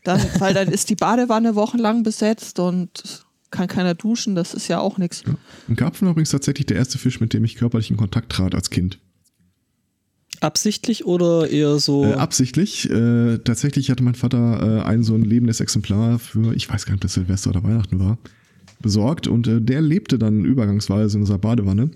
dann, 0.04 0.20
weil 0.38 0.54
dann 0.54 0.68
ist 0.68 0.88
die 0.90 0.94
Badewanne 0.96 1.54
wochenlang 1.54 2.02
besetzt 2.02 2.58
und 2.58 3.24
kann 3.50 3.68
keiner 3.68 3.94
duschen, 3.94 4.34
das 4.34 4.54
ist 4.54 4.68
ja 4.68 4.78
auch 4.78 4.98
nichts. 4.98 5.22
Ja. 5.26 5.34
Ein 5.68 5.76
Karpfen 5.76 6.06
war 6.06 6.12
übrigens 6.12 6.30
tatsächlich 6.30 6.66
der 6.66 6.76
erste 6.76 6.98
Fisch, 6.98 7.20
mit 7.20 7.32
dem 7.32 7.44
ich 7.44 7.56
körperlich 7.56 7.90
in 7.90 7.96
Kontakt 7.96 8.30
trat 8.32 8.54
als 8.54 8.70
Kind. 8.70 8.98
Absichtlich 10.40 11.04
oder 11.04 11.50
eher 11.50 11.78
so. 11.78 12.04
Äh, 12.04 12.14
absichtlich. 12.14 12.88
Äh, 12.88 13.38
tatsächlich 13.38 13.90
hatte 13.90 14.02
mein 14.02 14.14
Vater 14.14 14.78
äh, 14.80 14.82
ein 14.82 15.02
so 15.02 15.14
ein 15.14 15.22
lebendes 15.22 15.60
Exemplar 15.60 16.18
für, 16.18 16.54
ich 16.54 16.68
weiß 16.70 16.86
gar 16.86 16.92
nicht, 16.92 16.98
ob 16.98 17.02
das 17.02 17.14
Silvester 17.14 17.50
oder 17.50 17.62
Weihnachten 17.62 17.98
war, 17.98 18.18
besorgt 18.80 19.26
und 19.26 19.46
äh, 19.48 19.60
der 19.60 19.82
lebte 19.82 20.18
dann 20.18 20.44
übergangsweise 20.44 21.16
in 21.16 21.22
unserer 21.22 21.38
Badewanne. 21.38 21.90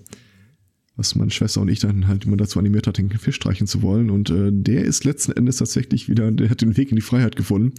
Was 0.97 1.15
meine 1.15 1.31
Schwester 1.31 1.59
und 1.59 1.67
ich 1.67 1.79
dann 1.79 2.07
halt 2.07 2.25
immer 2.25 2.37
dazu 2.37 2.59
animiert 2.59 2.87
hat, 2.87 2.97
den 2.97 3.09
Fisch 3.09 3.35
streichen 3.35 3.67
zu 3.67 3.81
wollen. 3.81 4.09
Und 4.09 4.29
äh, 4.29 4.51
der 4.51 4.85
ist 4.85 5.03
letzten 5.03 5.33
Endes 5.33 5.57
tatsächlich 5.57 6.07
wieder, 6.07 6.31
der 6.31 6.49
hat 6.49 6.61
den 6.61 6.77
Weg 6.77 6.89
in 6.89 6.95
die 6.95 7.01
Freiheit 7.01 7.35
gefunden. 7.35 7.73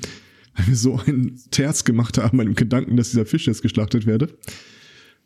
Weil 0.56 0.66
wir 0.68 0.76
so 0.76 0.98
einen 1.06 1.40
Terz 1.50 1.84
gemacht 1.84 2.18
haben, 2.18 2.36
meinem 2.38 2.54
Gedanken, 2.54 2.96
dass 2.96 3.10
dieser 3.10 3.26
Fisch 3.26 3.46
jetzt 3.46 3.62
geschlachtet 3.62 4.06
werde, 4.06 4.28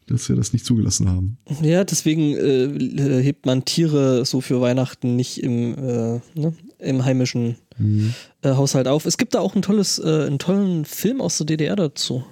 dass 0.06 0.28
wir 0.28 0.34
das 0.36 0.52
nicht 0.52 0.64
zugelassen 0.66 1.08
haben. 1.08 1.38
Ja, 1.62 1.84
deswegen 1.84 2.34
äh, 2.36 3.22
hebt 3.22 3.46
man 3.46 3.64
Tiere 3.64 4.24
so 4.24 4.40
für 4.40 4.60
Weihnachten 4.60 5.14
nicht 5.16 5.40
im, 5.42 5.74
äh, 5.74 6.20
ne, 6.34 6.52
im 6.78 7.04
heimischen 7.04 7.56
Mhm. 7.78 8.12
äh, 8.42 8.50
Haushalt 8.50 8.88
auf. 8.88 9.06
Es 9.06 9.16
gibt 9.16 9.34
da 9.34 9.40
auch 9.40 9.54
ein 9.54 9.62
tolles, 9.62 9.98
äh, 9.98 10.26
einen 10.26 10.38
tollen 10.38 10.84
Film 10.84 11.20
aus 11.22 11.38
der 11.38 11.46
DDR 11.46 11.76
dazu. 11.76 12.24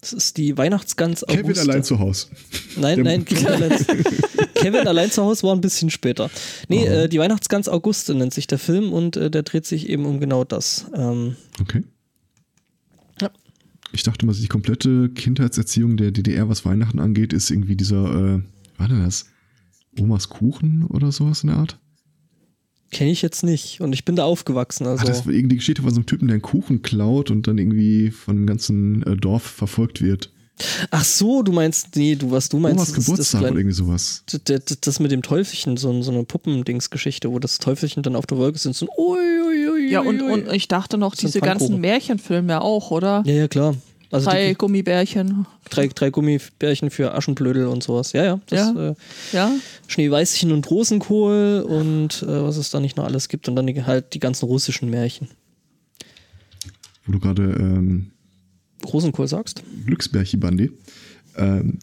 Das 0.00 0.12
ist 0.12 0.36
die 0.36 0.56
Weihnachtsgans 0.56 1.24
Auguste. 1.24 1.42
Kevin 1.52 1.58
allein 1.58 1.82
zu 1.84 1.98
Hause. 1.98 2.28
Nein, 2.76 2.96
Der- 2.96 3.04
nein, 3.04 3.24
Kevin 3.24 3.46
allein, 3.46 3.84
Kevin 4.54 4.86
allein 4.86 5.10
zu 5.10 5.22
Hause 5.22 5.42
war 5.44 5.54
ein 5.54 5.60
bisschen 5.62 5.90
später. 5.90 6.30
Nee, 6.68 6.84
äh, 6.86 7.08
die 7.08 7.18
Weihnachtsgans 7.18 7.68
Auguste 7.68 8.14
nennt 8.14 8.32
sich 8.34 8.46
der 8.46 8.58
Film 8.58 8.92
und 8.92 9.16
äh, 9.16 9.30
der 9.30 9.42
dreht 9.42 9.66
sich 9.66 9.88
eben 9.88 10.06
um 10.06 10.20
genau 10.20 10.44
das. 10.44 10.86
Ähm, 10.94 11.36
Okay. 11.60 11.82
Ich 13.94 14.02
dachte 14.02 14.26
mal, 14.26 14.34
die 14.34 14.48
komplette 14.48 15.08
Kindheitserziehung 15.10 15.96
der 15.96 16.10
DDR, 16.10 16.48
was 16.48 16.64
Weihnachten 16.64 16.98
angeht, 16.98 17.32
ist 17.32 17.50
irgendwie 17.50 17.76
dieser, 17.76 18.04
äh, 18.04 18.42
war 18.76 18.88
denn 18.88 19.04
das? 19.04 19.26
Omas 19.98 20.28
Kuchen 20.28 20.84
oder 20.86 21.12
sowas 21.12 21.44
in 21.44 21.50
der 21.50 21.58
Art? 21.58 21.78
Kenne 22.90 23.12
ich 23.12 23.22
jetzt 23.22 23.44
nicht 23.44 23.80
und 23.80 23.92
ich 23.92 24.04
bin 24.04 24.16
da 24.16 24.24
aufgewachsen. 24.24 24.86
Also 24.86 25.04
Ah, 25.04 25.06
das 25.06 25.26
war 25.26 25.32
irgendwie 25.32 25.54
die 25.54 25.58
Geschichte 25.58 25.82
von 25.82 25.90
so 25.90 25.96
einem 25.96 26.06
Typen, 26.06 26.26
der 26.26 26.34
einen 26.34 26.42
Kuchen 26.42 26.82
klaut 26.82 27.30
und 27.30 27.46
dann 27.46 27.58
irgendwie 27.58 28.10
von 28.10 28.36
dem 28.36 28.46
ganzen 28.46 29.02
äh, 29.04 29.16
Dorf 29.16 29.42
verfolgt 29.42 30.02
wird. 30.02 30.32
Ach 30.90 31.04
so, 31.04 31.42
du 31.42 31.50
meinst, 31.50 31.96
nee, 31.96 32.14
du, 32.14 32.30
was 32.30 32.48
du 32.48 32.58
meinst, 32.58 32.78
Omas 32.78 32.88
das, 32.88 32.98
ist 32.98 32.98
das, 32.98 33.06
Geburtstag 33.06 33.40
oder 33.42 33.58
irgendwie 33.58 33.74
sowas. 33.74 34.22
das, 34.26 34.64
das, 34.64 34.80
das 34.80 35.00
mit 35.00 35.10
dem 35.10 35.22
Teufelchen, 35.22 35.76
so, 35.76 36.00
so 36.02 36.12
eine 36.12 36.24
Puppendingsgeschichte, 36.24 37.30
wo 37.30 37.40
das 37.40 37.58
Teufelchen 37.58 38.04
dann 38.04 38.14
auf 38.14 38.26
der 38.26 38.38
Wolke 38.38 38.58
sind, 38.58 38.76
so 38.76 38.86
ein 38.86 38.90
ui, 38.96 39.18
ui, 39.18 39.18
ui, 39.18 39.33
Ja, 39.90 40.00
und, 40.00 40.20
und 40.22 40.52
ich 40.52 40.68
dachte 40.68 40.98
noch, 40.98 41.14
diese 41.14 41.40
ganzen. 41.40 41.80
Märchenfilme 41.80 42.60
auch, 42.60 42.90
oder? 42.90 43.22
Ja, 43.26 43.32
ja, 43.34 43.48
klar. 43.48 43.74
Also 44.10 44.30
Drei 44.30 44.50
die, 44.50 44.54
Gummibärchen. 44.54 45.44
drei, 45.70 45.88
drei 45.88 46.10
Gummibärchen 46.10 46.90
für 46.90 47.14
Aschenblödel 47.14 47.66
und 47.66 47.82
sowas. 47.82 48.12
Ja, 48.12 48.24
ja. 48.24 48.40
Das, 48.46 48.72
Ja. 48.74 48.90
Äh, 48.90 48.94
Ja, 49.32 49.52
Schneeweißchen 49.88 50.52
und 50.52 50.70
Rosenkohl 50.70 51.66
und 51.68 52.22
äh, 52.22 52.26
was 52.44 52.56
es 52.56 52.70
da 52.70 52.78
nicht 52.78 52.96
noch 52.96 53.04
alles 53.06 53.28
gibt 53.28 53.48
und 53.48 53.56
dann 53.56 53.66
die, 53.66 53.82
halt 53.82 54.14
die 54.14 54.20
ganzen 54.20 54.46
russischen 54.46 54.88
Märchen. 54.88 55.28
Wo 57.06 57.12
du 57.12 57.18
gerade 57.18 57.42
ähm, 57.42 58.12
Rosenkohl 58.86 59.26
sagst? 59.26 59.62
Glücksbärchi-Bandi. 59.86 60.70
Ähm, 61.36 61.80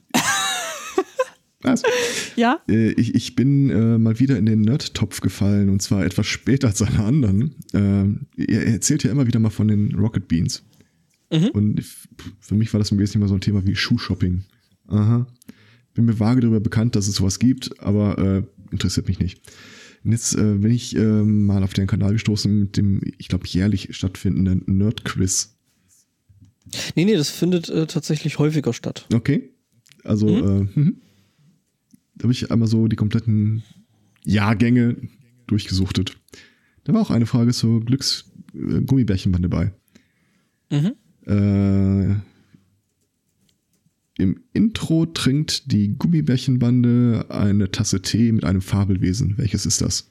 was? 1.64 1.84
ja. 2.36 2.60
Äh, 2.70 2.92
ich, 2.94 3.16
ich 3.16 3.36
bin 3.36 3.70
äh, 3.70 3.98
mal 3.98 4.20
wieder 4.20 4.38
in 4.38 4.46
den 4.46 4.62
Nerd-Topf 4.62 5.22
gefallen 5.22 5.70
und 5.70 5.82
zwar 5.82 6.06
etwas 6.06 6.28
später 6.28 6.68
als 6.68 6.82
alle 6.82 7.00
anderen. 7.00 7.56
Ähm, 7.74 8.28
er 8.38 8.66
erzählt 8.68 9.04
ja 9.04 9.12
immer 9.12 9.28
wieder 9.28 9.40
mal 9.40 9.50
von 9.50 9.68
den 9.68 9.96
Rocket 9.96 10.28
Beans. 10.28 10.64
Und 11.54 11.80
f- 11.80 12.10
für 12.42 12.56
mich 12.56 12.74
war 12.74 12.80
das 12.80 12.92
im 12.92 12.98
Wesentlichen 13.00 13.22
mal 13.22 13.30
so 13.30 13.36
ein 13.36 13.40
Thema 13.42 13.66
wie 13.66 13.74
Schuhshopping. 13.74 14.44
Aha. 14.88 15.26
Bin 15.94 16.04
mir 16.04 16.20
vage 16.20 16.42
darüber 16.42 16.60
bekannt, 16.60 16.98
dass 16.98 17.08
es 17.08 17.16
sowas 17.16 17.40
gibt, 17.40 17.80
aber 17.82 18.18
äh, 18.18 18.44
interessiert 18.74 19.08
mich 19.08 19.20
nicht. 19.20 19.42
Und 20.04 20.12
jetzt 20.12 20.36
äh, 20.36 20.56
bin 20.56 20.72
ich 20.72 20.94
äh, 20.96 21.00
mal 21.24 21.64
auf 21.64 21.72
den 21.74 21.88
Kanal 21.88 22.12
gestoßen 22.14 22.60
mit 22.60 22.76
dem, 22.76 23.00
ich 23.18 23.30
glaube, 23.30 23.48
jährlich 23.48 23.96
stattfindenden 23.96 24.64
Nerd-Quiz. 24.66 25.56
Nee, 26.96 27.06
nee, 27.06 27.16
das 27.16 27.30
findet 27.30 27.70
äh, 27.70 27.88
tatsächlich 27.88 28.38
häufiger 28.40 28.74
statt. 28.74 29.06
Okay. 29.14 29.52
Also, 30.04 30.28
äh, 30.28 30.64
mhm. 30.76 30.98
Da 32.22 32.26
habe 32.26 32.34
ich 32.34 32.52
einmal 32.52 32.68
so 32.68 32.88
die 32.88 32.96
kompletten 32.96 33.64
Jahrgänge 34.24 34.96
durchgesuchtet. 35.48 36.20
Da 36.84 36.94
war 36.94 37.02
auch 37.02 37.10
eine 37.10 37.26
Frage 37.26 37.52
zur 37.52 37.84
Glücks-Gummibärchenbande 37.84 39.50
bei. 39.50 39.74
Mhm. 40.70 40.92
Äh, 41.26 42.14
Im 44.22 44.44
Intro 44.54 45.08
trinkt 45.08 45.72
die 45.72 45.98
Gummibärchenbande 45.98 47.26
eine 47.30 47.72
Tasse 47.72 48.04
Tee 48.04 48.32
mit 48.32 48.44
einem 48.44 48.62
Fabelwesen. 48.62 49.40
Welches 49.40 49.66
ist 49.66 49.82
das? 49.82 50.11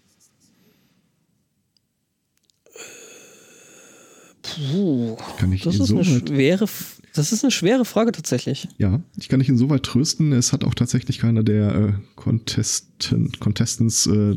Puh, 4.57 5.17
Kann 5.39 5.53
ich 5.53 5.63
das 5.63 5.77
ist, 5.79 5.91
eine 5.91 6.05
schwere, 6.05 6.65
F- 6.65 7.01
das 7.15 7.33
ist 7.33 7.45
eine 7.45 7.51
schwere 7.51 7.85
Frage 7.85 8.13
tatsächlich. 8.13 8.69
ja, 8.79 9.01
ich 9.17 9.29
kann 9.29 9.41
dich 9.41 9.49
insoweit 9.49 9.83
trösten. 9.83 10.33
Es 10.33 10.53
hat 10.53 10.65
auch 10.65 10.75
tatsächlich 10.75 11.19
keiner 11.19 11.43
der 11.43 11.75
äh, 11.75 11.93
Contesten, 12.17 13.33
Contestants 13.41 14.07
äh, 14.07 14.37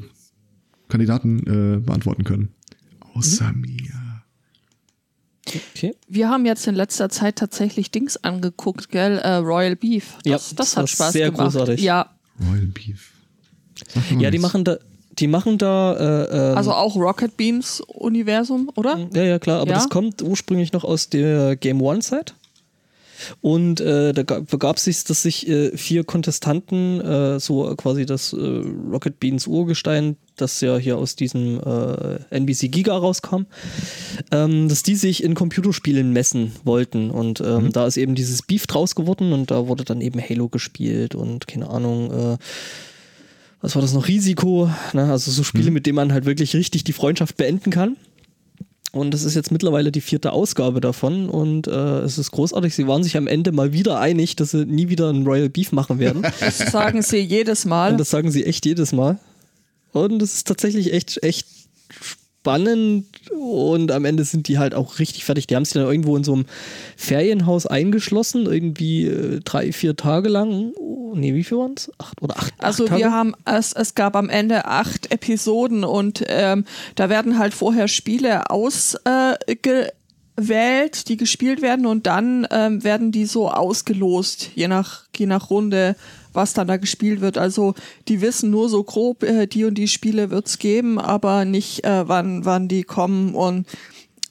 Kandidaten 0.90 1.40
äh, 1.40 1.80
beantworten 1.80 2.24
können. 2.24 2.54
Außer 3.14 3.52
Mhm. 3.54 3.62
mir. 3.62 4.24
Okay. 5.76 5.94
Wir 6.08 6.30
haben 6.30 6.46
jetzt 6.46 6.66
in 6.68 6.76
letzter 6.76 7.10
Zeit 7.10 7.36
tatsächlich 7.36 7.92
Dings 7.92 8.18
angeguckt, 8.18 8.90
gell? 8.90 9.18
Äh, 9.20 9.36
Royal 9.36 9.76
Beef. 9.76 10.14
Das, 10.24 10.26
Ja, 10.26 10.32
das, 10.38 10.56
das 10.56 10.78
hat 10.78 10.90
Spaß 10.90 11.14
sehr 11.14 11.32
gemacht. 11.32 11.54
großartig. 11.54 11.82
Ja, 11.82 12.16
Royal 12.40 12.68
Beef. 12.68 13.12
Ja, 14.20 14.32
die 14.32 14.40
machen 14.40 14.64
da, 14.64 14.78
die 15.20 15.28
machen 15.28 15.58
da, 15.58 15.94
äh, 15.94 16.52
ähm, 16.52 16.58
also 16.58 16.72
auch 16.74 16.96
Rocket 16.96 17.38
Beans 17.38 17.82
Universum, 17.88 18.70
oder? 18.76 18.98
Ja, 19.14 19.24
ja, 19.24 19.40
klar, 19.40 19.62
aber 19.62 19.70
Ja? 19.72 19.76
das 19.76 19.90
kommt 19.90 20.22
ursprünglich 20.22 20.74
noch 20.74 20.84
aus 20.84 21.10
der 21.10 21.56
Game 21.56 21.82
One-Zeit. 21.82 22.34
Und 23.40 23.80
äh, 23.80 24.12
da 24.12 24.24
ga- 24.24 24.42
begab 24.42 24.80
sich, 24.80 25.02
dass 25.06 25.22
sich 25.22 25.48
äh, 25.48 25.78
vier 25.78 26.04
Kontestanten, 26.04 27.00
äh, 27.00 27.40
so 27.40 27.74
quasi 27.78 28.06
das 28.06 28.34
äh, 28.34 28.38
Rocket 28.92 29.18
Beans 29.22 29.48
Urgestein, 29.48 30.18
das 30.36 30.60
ja 30.60 30.76
hier 30.78 30.98
aus 30.98 31.16
diesem 31.16 31.62
äh, 31.62 32.18
NBC 32.32 32.70
Giga 32.70 32.98
rauskam, 32.98 33.44
ähm, 34.32 34.68
dass 34.68 34.84
die 34.84 34.96
sich 34.96 35.24
in 35.24 35.36
Computerspielen 35.36 36.12
messen 36.12 36.52
wollten. 36.66 37.12
Und 37.12 37.40
ähm, 37.40 37.72
da 37.72 37.88
ist 37.88 37.96
eben 37.96 38.14
dieses 38.16 38.42
Beef 38.42 38.68
draus 38.68 38.94
geworden 38.94 39.32
und 39.32 39.52
da 39.52 39.68
wurde 39.70 39.86
dann 39.86 40.02
eben 40.02 40.20
Halo 40.20 40.50
gespielt 40.50 41.16
und 41.16 41.48
keine 41.48 41.70
Ahnung, 41.70 42.12
äh, 42.34 42.38
was 43.64 43.76
war 43.76 43.82
das 43.82 43.94
noch? 43.94 44.10
Risiko, 44.10 44.70
ne? 44.92 45.10
also 45.10 45.32
so 45.32 45.42
Spiele, 45.42 45.72
mit 45.72 45.86
denen 45.86 45.96
man 45.96 46.12
halt 46.12 46.26
wirklich 46.26 46.54
richtig 46.54 46.84
die 46.84 46.92
Freundschaft 46.92 47.38
beenden 47.38 47.72
kann. 47.72 47.96
Und 48.92 49.12
das 49.12 49.24
ist 49.24 49.36
jetzt 49.36 49.54
mittlerweile 49.54 49.90
die 49.90 50.02
vierte 50.02 50.34
Ausgabe 50.34 50.82
davon 50.82 51.30
und 51.30 51.68
äh, 51.68 52.00
es 52.02 52.18
ist 52.18 52.32
großartig. 52.32 52.76
Sie 52.76 52.88
waren 52.88 53.04
sich 53.04 53.16
am 53.16 53.26
Ende 53.26 53.54
mal 53.54 53.72
wieder 53.72 54.02
einig, 54.02 54.36
dass 54.36 54.52
sie 54.52 54.66
nie 54.66 54.90
wieder 54.90 55.10
ein 55.10 55.26
Royal 55.26 55.50
Beef 55.50 55.72
machen 55.72 55.98
werden. 55.98 56.24
Das 56.42 56.58
sagen 56.58 57.02
sie 57.02 57.20
jedes 57.20 57.64
Mal. 57.64 57.94
und 57.94 58.00
das 58.00 58.10
sagen 58.10 58.32
sie 58.32 58.44
echt 58.44 58.66
jedes 58.66 58.92
Mal. 58.92 59.18
Und 59.94 60.22
es 60.22 60.36
ist 60.36 60.48
tatsächlich 60.48 60.92
echt, 60.92 61.24
echt 61.24 61.48
spannend 62.44 63.06
und 63.32 63.90
am 63.90 64.04
Ende 64.04 64.26
sind 64.26 64.50
die 64.50 64.60
halt 64.60 64.76
auch 64.76 65.00
richtig 65.00 65.24
fertig. 65.24 65.48
Die 65.48 65.56
haben 65.56 65.64
sich 65.64 65.76
dann 65.76 65.86
irgendwo 65.86 66.18
in 66.18 66.26
so 66.26 66.34
einem 66.34 66.46
Ferienhaus 66.98 67.66
eingeschlossen, 67.66 68.48
irgendwie 68.48 69.06
äh, 69.06 69.40
drei, 69.46 69.72
vier 69.72 69.96
Tage 69.96 70.28
lang. 70.28 70.74
Oh, 70.78 71.14
nee, 71.16 71.34
wie 71.34 71.46
viel 71.46 71.58
waren 71.58 71.76
es? 71.78 71.90
Acht 72.00 72.22
oder 72.22 72.38
acht? 72.38 72.54
Also 72.58 72.84
acht 72.84 72.90
Tage? 72.90 73.02
wir 73.02 73.12
haben, 73.14 73.34
es, 73.46 73.72
es 73.72 73.96
gab 73.96 74.18
am 74.18 74.30
Ende 74.30 74.66
acht 74.66 75.10
Episoden 75.10 75.86
und 75.86 76.26
ähm, 76.28 76.66
da 76.96 77.10
werden 77.10 77.40
halt 77.40 77.54
vorher 77.54 77.88
Spiele 77.88 78.50
ausgewählt, 78.50 79.40
äh, 79.48 79.86
gewählt, 80.36 81.08
die 81.08 81.16
gespielt 81.16 81.62
werden 81.62 81.86
und 81.86 82.08
dann 82.08 82.46
ähm, 82.52 82.84
werden 82.84 83.14
die 83.14 83.26
so 83.26 83.50
ausgelost, 83.50 84.50
je 84.56 84.68
nach, 84.68 85.04
je 85.16 85.28
nach 85.28 85.50
Runde, 85.50 85.96
was 86.34 86.54
dann 86.54 86.68
da 86.68 86.78
gespielt 86.78 87.22
wird. 87.22 87.38
Also 87.38 87.74
die 88.08 88.22
wissen 88.22 88.50
nur 88.50 88.70
so 88.70 88.84
grob, 88.84 89.24
äh, 89.24 89.48
die 89.48 89.66
und 89.66 89.76
die 89.76 89.88
Spiele 89.88 90.30
wird's 90.30 90.60
geben, 90.60 91.00
aber 91.00 91.46
nicht, 91.46 91.84
äh, 91.84 92.08
wann, 92.08 92.46
wann 92.46 92.68
die 92.68 92.84
kommen 92.84 93.36
und 93.36 93.68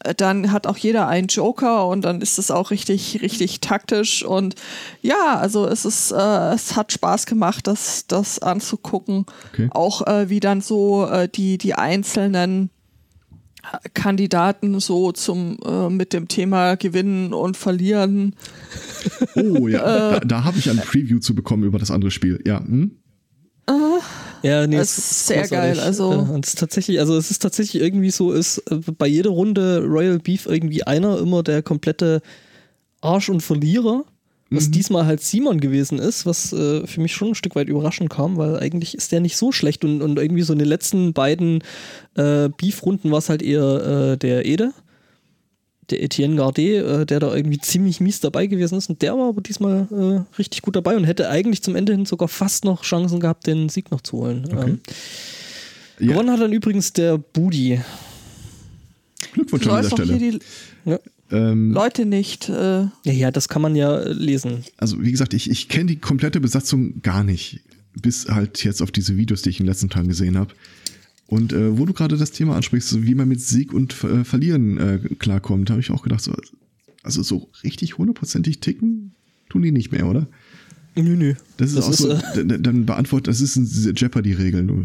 äh, 0.04 0.14
dann 0.14 0.52
hat 0.52 0.66
auch 0.66 0.76
jeder 0.76 1.08
einen 1.08 1.28
Joker 1.28 1.86
und 1.86 2.02
dann 2.02 2.20
ist 2.20 2.38
es 2.38 2.50
auch 2.50 2.70
richtig, 2.70 3.20
richtig 3.22 3.60
taktisch 3.60 4.24
und 4.24 4.54
ja, 5.00 5.38
also 5.38 5.66
es 5.66 5.84
ist, 5.84 6.12
äh, 6.12 6.54
es 6.54 6.76
hat 6.76 6.92
Spaß 6.92 7.26
gemacht, 7.26 7.66
das, 7.66 8.06
das 8.06 8.38
anzugucken. 8.40 9.26
Okay. 9.52 9.68
Auch 9.70 10.06
äh, 10.06 10.28
wie 10.28 10.40
dann 10.40 10.60
so 10.60 11.06
äh, 11.06 11.28
die, 11.28 11.58
die 11.58 11.74
einzelnen 11.74 12.70
Kandidaten 13.94 14.80
so 14.80 15.12
zum 15.12 15.58
äh, 15.64 15.88
mit 15.88 16.12
dem 16.12 16.28
Thema 16.28 16.74
gewinnen 16.76 17.32
und 17.32 17.56
verlieren. 17.56 18.34
Oh 19.36 19.68
ja, 19.68 19.78
Äh. 20.16 20.20
da, 20.20 20.20
da 20.20 20.44
habe 20.44 20.58
ich 20.58 20.68
ein 20.70 20.78
Preview 20.78 21.18
zu 21.20 21.34
bekommen 21.34 21.64
über 21.64 21.78
das 21.78 21.90
andere 21.90 22.10
Spiel. 22.10 22.40
Ja, 22.46 22.60
hm? 22.60 22.98
Ja, 24.42 24.66
nee, 24.66 24.76
es 24.76 24.98
ist 24.98 25.26
sehr 25.28 25.42
großartig. 25.42 25.76
geil, 25.76 25.80
also- 25.86 26.12
Ja, 26.12 26.18
und 26.18 26.44
es 26.44 26.54
ist 26.54 26.58
tatsächlich, 26.58 26.98
also 26.98 27.16
es 27.16 27.30
ist 27.30 27.38
tatsächlich 27.40 27.80
irgendwie 27.80 28.10
so, 28.10 28.32
ist 28.32 28.58
äh, 28.70 28.80
bei 28.98 29.06
jeder 29.06 29.30
Runde 29.30 29.84
Royal 29.86 30.18
Beef 30.18 30.46
irgendwie 30.46 30.82
einer 30.82 31.18
immer 31.18 31.44
der 31.44 31.62
komplette 31.62 32.22
Arsch 33.00 33.28
und 33.28 33.40
Verlierer. 33.40 34.04
Was 34.54 34.70
diesmal 34.70 35.06
halt 35.06 35.22
Simon 35.22 35.60
gewesen 35.60 35.98
ist, 35.98 36.26
was 36.26 36.52
äh, 36.52 36.86
für 36.86 37.00
mich 37.00 37.14
schon 37.14 37.28
ein 37.28 37.34
Stück 37.34 37.54
weit 37.54 37.68
überraschend 37.68 38.10
kam, 38.10 38.36
weil 38.36 38.58
eigentlich 38.58 38.94
ist 38.94 39.12
der 39.12 39.20
nicht 39.20 39.36
so 39.36 39.52
schlecht 39.52 39.84
und, 39.84 40.02
und 40.02 40.18
irgendwie 40.18 40.42
so 40.42 40.52
in 40.52 40.58
den 40.58 40.68
letzten 40.68 41.12
beiden 41.12 41.62
äh, 42.14 42.48
Beef-Runden 42.48 43.10
war 43.10 43.18
es 43.18 43.28
halt 43.28 43.42
eher 43.42 44.12
äh, 44.12 44.16
der 44.18 44.44
Ede, 44.46 44.72
der 45.90 46.02
Etienne 46.02 46.36
Gardet, 46.36 46.84
äh, 46.84 47.06
der 47.06 47.20
da 47.20 47.34
irgendwie 47.34 47.58
ziemlich 47.58 48.00
mies 48.00 48.20
dabei 48.20 48.46
gewesen 48.46 48.78
ist. 48.78 48.88
Und 48.90 49.02
der 49.02 49.16
war 49.16 49.28
aber 49.28 49.40
diesmal 49.40 49.86
äh, 49.90 50.36
richtig 50.38 50.62
gut 50.62 50.76
dabei 50.76 50.96
und 50.96 51.04
hätte 51.04 51.28
eigentlich 51.28 51.62
zum 51.62 51.76
Ende 51.76 51.92
hin 51.92 52.06
sogar 52.06 52.28
fast 52.28 52.64
noch 52.64 52.82
Chancen 52.82 53.20
gehabt, 53.20 53.46
den 53.46 53.68
Sieg 53.68 53.90
noch 53.90 54.00
zu 54.00 54.18
holen. 54.18 54.44
Okay. 54.46 54.70
Ähm, 54.70 54.80
Ja. 55.98 56.08
Gewonnen 56.08 56.30
hat 56.30 56.40
dann 56.40 56.52
übrigens 56.52 56.92
der 56.92 57.18
Budi. 57.18 57.80
Glückwunsch 59.32 59.66
an 59.68 59.82
dieser 59.82 59.96
Stelle. 59.96 60.18
die 60.18 60.38
Ja. 60.84 60.98
Ähm, 61.32 61.72
Leute 61.72 62.04
nicht. 62.06 62.48
Äh, 62.48 62.82
Ja, 63.04 63.12
ja, 63.12 63.30
das 63.30 63.48
kann 63.48 63.62
man 63.62 63.74
ja 63.74 63.98
lesen. 64.08 64.64
also 64.76 65.02
wie 65.02 65.10
gesagt, 65.10 65.34
ich, 65.34 65.50
ich 65.50 65.68
kenne 65.68 65.86
die 65.86 65.96
komplette 65.96 66.40
Besatzung 66.40 67.02
gar 67.02 67.24
nicht. 67.24 67.60
Bis 68.00 68.28
halt 68.28 68.62
jetzt 68.64 68.80
auf 68.82 68.90
diese 68.90 69.16
Videos, 69.16 69.42
die 69.42 69.50
ich 69.50 69.60
in 69.60 69.64
den 69.64 69.70
letzten 69.70 69.90
Tagen 69.90 70.08
gesehen 70.08 70.38
habe. 70.38 70.54
Und 71.26 71.52
äh, 71.52 71.78
wo 71.78 71.86
du 71.86 71.92
gerade 71.92 72.16
das 72.16 72.30
Thema 72.30 72.56
ansprichst, 72.56 72.88
so 72.90 73.02
wie 73.02 73.14
man 73.14 73.28
mit 73.28 73.40
Sieg 73.40 73.72
und 73.72 73.92
äh, 74.04 74.24
Verlieren 74.24 74.78
äh, 74.78 74.98
klarkommt, 75.18 75.70
habe 75.70 75.80
ich 75.80 75.90
auch 75.90 76.02
gedacht, 76.02 76.22
so, 76.22 76.34
also 77.02 77.22
so 77.22 77.50
richtig 77.64 77.98
hundertprozentig 77.98 78.60
ticken 78.60 79.14
tun 79.48 79.62
die 79.62 79.72
nicht 79.72 79.92
mehr, 79.92 80.06
oder? 80.06 80.26
Nö, 80.94 81.16
nö. 81.16 81.34
Das 81.56 81.70
ist 81.70 81.76
Das 81.76 81.86
auch 81.86 81.90
ist, 81.90 81.98
so, 81.98 82.40
äh, 82.40 82.60
dann, 82.60 82.84
beantwortet, 82.84 83.28
das 83.28 83.40
ist 83.40 83.56
diese 83.56 83.92
Jeopardy-Regel. 83.92 84.66
Du 84.66 84.84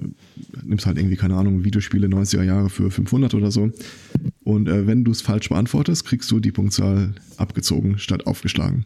nimmst 0.63 0.85
halt 0.85 0.97
irgendwie, 0.97 1.17
keine 1.17 1.35
Ahnung, 1.35 1.65
Videospiele 1.65 2.07
90er 2.07 2.43
Jahre 2.43 2.69
für 2.69 2.89
500 2.89 3.33
oder 3.33 3.51
so. 3.51 3.71
Und 4.43 4.69
äh, 4.69 4.87
wenn 4.87 5.03
du 5.03 5.11
es 5.11 5.21
falsch 5.21 5.49
beantwortest, 5.49 6.05
kriegst 6.05 6.31
du 6.31 6.39
die 6.39 6.51
Punktzahl 6.51 7.13
abgezogen 7.35 7.99
statt 7.99 8.25
aufgeschlagen. 8.25 8.85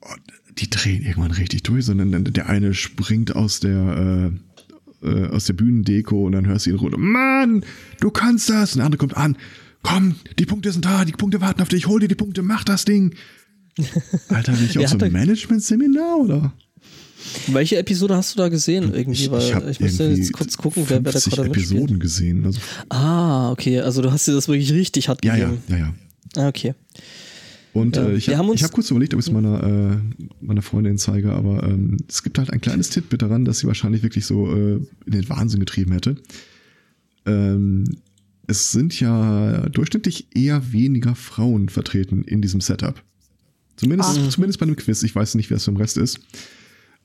Und 0.00 0.22
die 0.58 0.70
drehen 0.70 1.02
irgendwann 1.02 1.32
richtig 1.32 1.64
durch, 1.64 1.86
sondern 1.86 2.12
dann 2.12 2.24
der 2.24 2.48
eine 2.48 2.74
springt 2.74 3.34
aus 3.34 3.58
der, 3.58 4.32
äh, 5.02 5.08
äh, 5.08 5.26
aus 5.28 5.46
der 5.46 5.54
Bühnendeko 5.54 6.26
und 6.26 6.32
dann 6.32 6.46
hörst 6.46 6.66
du 6.66 6.70
ihn 6.70 6.76
runter. 6.76 6.98
Mann, 6.98 7.64
du 8.00 8.10
kannst 8.10 8.50
das! 8.50 8.72
Und 8.72 8.78
der 8.78 8.86
andere 8.86 8.98
kommt 8.98 9.16
an. 9.16 9.36
Komm, 9.82 10.14
die 10.38 10.46
Punkte 10.46 10.70
sind 10.70 10.84
da, 10.84 11.04
die 11.04 11.12
Punkte 11.12 11.40
warten 11.40 11.60
auf 11.60 11.68
dich, 11.68 11.88
hol 11.88 11.98
dir 11.98 12.06
die 12.06 12.14
Punkte, 12.14 12.42
mach 12.42 12.62
das 12.62 12.84
Ding. 12.84 13.14
Alter, 14.28 14.52
bin 14.52 14.66
ich 14.66 14.78
auch 14.78 14.86
so 14.86 14.94
hat 14.94 15.02
ein 15.02 15.12
da- 15.12 15.18
Management-Seminar, 15.18 16.18
oder? 16.18 16.52
Welche 17.46 17.76
Episode 17.78 18.16
hast 18.16 18.34
du 18.34 18.38
da 18.38 18.48
gesehen 18.48 18.92
irgendwie? 18.92 19.30
Weil 19.30 19.42
ich, 19.42 19.54
hab 19.54 19.80
müsste 19.80 20.04
jetzt 20.10 20.32
kurz 20.32 20.56
gucken, 20.56 20.84
wer, 20.88 21.04
wer 21.04 21.12
da 21.12 21.20
50 21.20 21.32
gerade. 21.34 21.48
Episoden 21.50 21.98
gesehen. 22.00 22.44
Also, 22.44 22.60
Ah, 22.88 23.50
okay. 23.52 23.78
Also 23.80 24.02
du 24.02 24.10
hast 24.10 24.26
dir 24.26 24.32
das 24.32 24.48
wirklich 24.48 24.72
richtig 24.72 25.08
hart 25.08 25.24
ja, 25.24 25.36
ja, 25.36 25.44
gegeben. 25.50 25.62
ja, 25.68 25.76
ja. 25.76 25.94
Ah, 26.36 26.48
okay. 26.48 26.74
Und 27.72 27.96
Ja, 27.96 28.08
äh, 28.08 28.16
ich 28.16 28.28
habe 28.28 28.52
hab 28.54 28.72
kurz 28.72 28.90
überlegt, 28.90 29.14
ob 29.14 29.20
ich 29.20 29.26
es 29.26 29.32
meiner, 29.32 29.62
äh, 29.62 29.96
meiner 30.44 30.62
Freundin 30.62 30.98
zeige, 30.98 31.32
aber 31.32 31.62
ähm, 31.62 31.96
es 32.08 32.22
gibt 32.24 32.38
halt 32.38 32.50
ein 32.52 32.60
kleines 32.60 32.90
Titbit 32.90 33.22
daran, 33.22 33.44
dass 33.44 33.60
sie 33.60 33.66
wahrscheinlich 33.68 34.02
wirklich 34.02 34.26
so 34.26 34.52
äh, 34.54 34.74
in 35.06 35.12
den 35.12 35.28
Wahnsinn 35.28 35.60
getrieben 35.60 35.92
hätte. 35.92 36.16
Ähm, 37.24 37.84
es 38.48 38.72
sind 38.72 38.98
ja 38.98 39.68
durchschnittlich 39.68 40.26
eher 40.34 40.72
weniger 40.72 41.14
Frauen 41.14 41.68
vertreten 41.68 42.24
in 42.24 42.42
diesem 42.42 42.60
Setup. 42.60 43.02
Zumindest, 43.82 44.18
Ah. 44.18 44.30
zumindest 44.30 44.58
bei 44.60 44.66
dem 44.66 44.76
Quiz. 44.76 45.02
Ich 45.02 45.14
weiß 45.14 45.34
nicht, 45.34 45.50
wer 45.50 45.56
es 45.58 45.66
im 45.68 45.76
Rest 45.76 45.96
ist. 45.98 46.20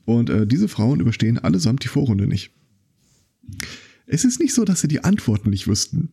Und 0.06 0.30
äh, 0.30 0.46
diese 0.48 0.68
Frauen 0.68 1.00
überstehen 1.00 1.38
allesamt 1.40 1.84
die 1.84 1.88
Vorrunde 1.90 2.28
nicht. 2.28 2.52
Es 4.06 4.24
ist 4.24 4.40
nicht 4.40 4.54
so, 4.54 4.64
dass 4.64 4.82
sie 4.82 4.88
die 4.88 5.04
Antworten 5.04 5.50
nicht 5.50 5.68
wüssten. 5.68 6.10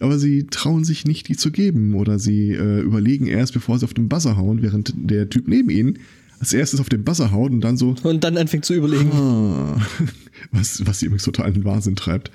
Aber 0.00 0.18
sie 0.18 0.46
trauen 0.46 0.84
sich 0.84 1.04
nicht, 1.06 1.26
die 1.28 1.36
zu 1.36 1.50
geben. 1.50 1.94
Oder 1.94 2.18
sie 2.18 2.52
äh, 2.52 2.80
überlegen 2.80 3.26
erst, 3.26 3.52
bevor 3.54 3.78
sie 3.78 3.84
auf 3.84 3.94
den 3.94 4.08
Buzzer 4.08 4.36
hauen, 4.36 4.62
während 4.62 4.92
der 4.96 5.28
Typ 5.28 5.48
neben 5.48 5.70
ihnen 5.70 5.98
als 6.40 6.52
erstes 6.52 6.78
auf 6.78 6.88
den 6.88 7.02
Buzzer 7.02 7.32
haut 7.32 7.50
und 7.50 7.62
dann 7.62 7.76
so, 7.76 7.96
Und 8.04 8.22
dann 8.22 8.36
anfängt 8.36 8.64
zu 8.64 8.74
überlegen. 8.74 9.10
ah, 9.12 9.80
was, 10.52 10.86
was 10.86 11.00
sie 11.00 11.06
übrigens 11.06 11.24
total 11.24 11.48
in 11.48 11.54
den 11.54 11.64
Wahnsinn 11.64 11.96
treibt. 11.96 12.30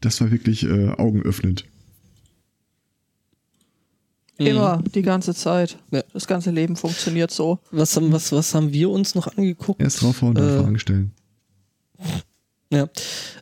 Das 0.00 0.20
war 0.20 0.32
wirklich 0.32 0.64
äh, 0.64 0.88
augenöffnend. 0.88 1.64
Immer, 4.36 4.82
die 4.94 5.02
ganze 5.02 5.34
Zeit. 5.34 5.78
Ja. 5.90 6.02
Das 6.12 6.26
ganze 6.26 6.50
Leben 6.50 6.76
funktioniert 6.76 7.30
so. 7.30 7.60
Was 7.70 7.94
haben, 7.96 8.12
was, 8.12 8.32
was 8.32 8.54
haben 8.54 8.72
wir 8.72 8.90
uns 8.90 9.14
noch 9.14 9.28
angeguckt? 9.36 9.80
Erst 9.80 10.02
draufhauen, 10.02 10.34
dann 10.34 10.48
Äh, 10.48 10.60
Fragen 10.60 10.78
stellen. 10.78 11.12
Ja. 12.70 12.88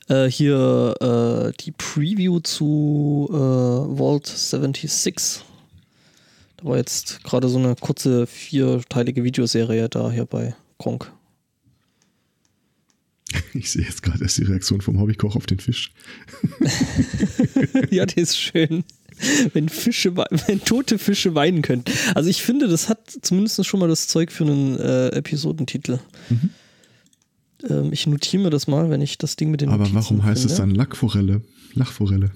Äh, 0.08 0.26
hier 0.30 0.94
äh, 1.00 1.52
die 1.62 1.72
Preview 1.72 2.40
zu 2.40 3.28
äh, 3.30 3.96
Vault 3.96 4.26
76. 4.26 5.40
Da 6.58 6.64
war 6.64 6.76
jetzt 6.76 7.24
gerade 7.24 7.48
so 7.48 7.58
eine 7.58 7.74
kurze 7.74 8.26
vierteilige 8.26 9.24
Videoserie 9.24 9.88
da 9.88 10.10
hier 10.10 10.26
bei 10.26 10.54
Kronk. 10.78 11.10
Ich 13.54 13.70
sehe 13.70 13.84
jetzt 13.84 14.02
gerade 14.02 14.22
erst 14.22 14.38
die 14.38 14.44
Reaktion 14.44 14.80
vom 14.80 14.98
Hobbykoch 15.00 15.36
auf 15.36 15.46
den 15.46 15.58
Fisch. 15.58 15.92
ja, 17.90 18.06
der 18.06 18.22
ist 18.22 18.38
schön. 18.38 18.84
Wenn 19.52 19.68
Fische, 19.68 20.16
wenn 20.16 20.64
tote 20.64 20.98
Fische 20.98 21.34
weinen 21.34 21.62
können. 21.62 21.84
Also 22.14 22.28
ich 22.30 22.42
finde, 22.42 22.68
das 22.68 22.88
hat 22.88 22.98
zumindest 23.22 23.64
schon 23.66 23.80
mal 23.80 23.88
das 23.88 24.08
Zeug 24.08 24.32
für 24.32 24.44
einen 24.44 24.78
äh, 24.78 25.08
Episodentitel. 25.08 25.98
Ähm, 27.68 27.92
ich 27.92 28.06
notiere 28.06 28.42
mir 28.44 28.50
das 28.50 28.66
mal, 28.66 28.90
wenn 28.90 29.00
ich 29.00 29.18
das 29.18 29.36
Ding 29.36 29.50
mit 29.50 29.60
den 29.60 29.68
Aber 29.68 29.84
Notizen 29.84 29.94
warum 29.96 30.24
heißt 30.24 30.44
es 30.44 30.52
finde. 30.56 30.68
dann 30.68 30.74
Lackforelle? 30.74 31.42
Lachforelle. 31.74 32.30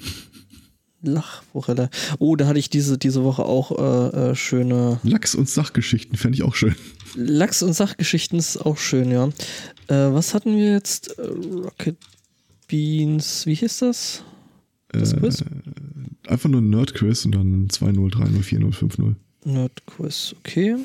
Lachforelle. 1.02 1.90
Oh, 2.18 2.36
da 2.36 2.46
hatte 2.46 2.58
ich 2.58 2.70
diese, 2.70 2.98
diese 2.98 3.22
Woche 3.24 3.44
auch 3.44 3.70
äh, 4.12 4.30
äh, 4.30 4.34
schöne 4.34 4.98
Lachs- 5.02 5.34
und 5.34 5.48
Sachgeschichten 5.48 6.16
fände 6.16 6.36
ich 6.36 6.42
auch 6.42 6.54
schön. 6.54 6.74
Lachs- 7.14 7.62
und 7.62 7.74
Sachgeschichten 7.74 8.38
ist 8.38 8.56
auch 8.58 8.78
schön, 8.78 9.10
ja. 9.10 9.26
Äh, 9.88 10.12
was 10.12 10.34
hatten 10.34 10.56
wir 10.56 10.72
jetzt? 10.72 11.18
Äh, 11.18 11.22
Rocket 11.22 11.96
Beans, 12.68 13.46
wie 13.46 13.54
hieß 13.54 13.78
das? 13.78 14.22
Das 15.00 15.12
Äh, 15.12 15.16
Quiz? 15.16 15.44
Einfach 16.26 16.48
nur 16.48 16.60
ein 16.60 16.70
Nerd-Quiz 16.70 17.24
und 17.24 17.34
dann 17.34 17.68
2-0, 17.68 18.12
3-0, 18.12 18.42
4-0, 18.42 18.74
5-0. 18.74 19.14
Nerdquiz, 19.44 20.34
okay. 20.40 20.76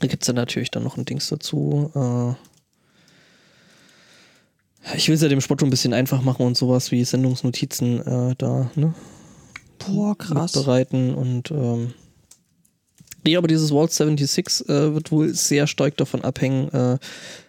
Da 0.00 0.06
gibt 0.08 0.22
es 0.22 0.26
dann 0.26 0.36
natürlich 0.36 0.70
dann 0.70 0.82
noch 0.82 0.96
ein 0.96 1.04
Dings 1.04 1.28
dazu. 1.28 1.90
Äh, 1.94 2.34
ich 4.96 5.08
will 5.08 5.14
es 5.14 5.22
ja 5.22 5.28
dem 5.28 5.40
Sport 5.40 5.60
schon 5.60 5.68
ein 5.68 5.70
bisschen 5.70 5.92
einfach 5.94 6.22
machen 6.22 6.44
und 6.46 6.56
sowas 6.56 6.90
wie 6.90 7.04
Sendungsnotizen 7.04 8.00
äh, 8.00 8.34
da, 8.36 8.70
ne? 8.74 8.94
Boah, 9.78 10.16
krass. 10.16 10.52
bereiten 10.52 11.14
und 11.14 11.50
ähm, 11.50 11.92
nee, 13.24 13.36
aber 13.36 13.48
dieses 13.48 13.70
Vault 13.70 13.92
76 13.92 14.68
äh, 14.68 14.94
wird 14.94 15.10
wohl 15.12 15.34
sehr 15.34 15.66
stark 15.66 15.96
davon 15.96 16.22
abhängen, 16.22 16.68
äh, 16.70 16.98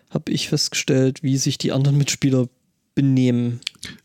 habe 0.09 0.31
ich 0.31 0.49
festgestellt, 0.49 1.23
wie 1.23 1.37
sich 1.37 1.57
die 1.57 1.71
anderen 1.71 1.97
Mitspieler 1.97 2.47
benehmen. 2.95 3.61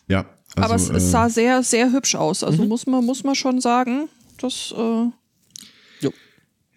Ja, 0.08 0.26
also, 0.62 0.74
Aber 0.74 0.74
es, 0.74 0.88
es 0.90 1.08
äh, 1.08 1.10
sah 1.10 1.28
sehr, 1.28 1.62
sehr 1.62 1.92
hübsch 1.92 2.14
aus. 2.14 2.44
Also 2.44 2.62
Mhm. 2.62 2.68
muss, 2.68 2.86
man, 2.86 3.04
muss 3.04 3.24
man 3.24 3.34
schon 3.34 3.60
sagen, 3.60 4.08
das 4.40 4.74
äh, 4.76 5.10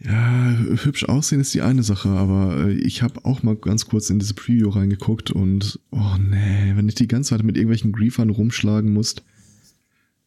Ja, 0.04 0.58
hübsch 0.84 1.04
aussehen 1.06 1.42
ist 1.42 1.54
die 1.54 1.62
eine 1.62 1.84
Sache, 1.84 2.10
aber 2.10 2.66
äh, 2.66 2.72
ich 2.74 3.04
habe 3.04 3.24
auch 3.24 3.44
mal 3.44 3.56
ganz 3.56 3.86
kurz 3.86 4.10
in 4.10 4.18
diese 4.18 4.34
Preview 4.34 4.70
reingeguckt 4.70 5.30
und 5.30 5.80
oh 5.92 6.16
nee, 6.20 6.74
wenn 6.76 6.90
ich 6.90 6.96
die 6.96 7.08
ganze 7.08 7.30
Zeit 7.30 7.44
mit 7.44 7.56
irgendwelchen 7.56 7.92
Griefern 7.92 8.32
rumschlagen 8.32 8.92
musst 8.92 9.22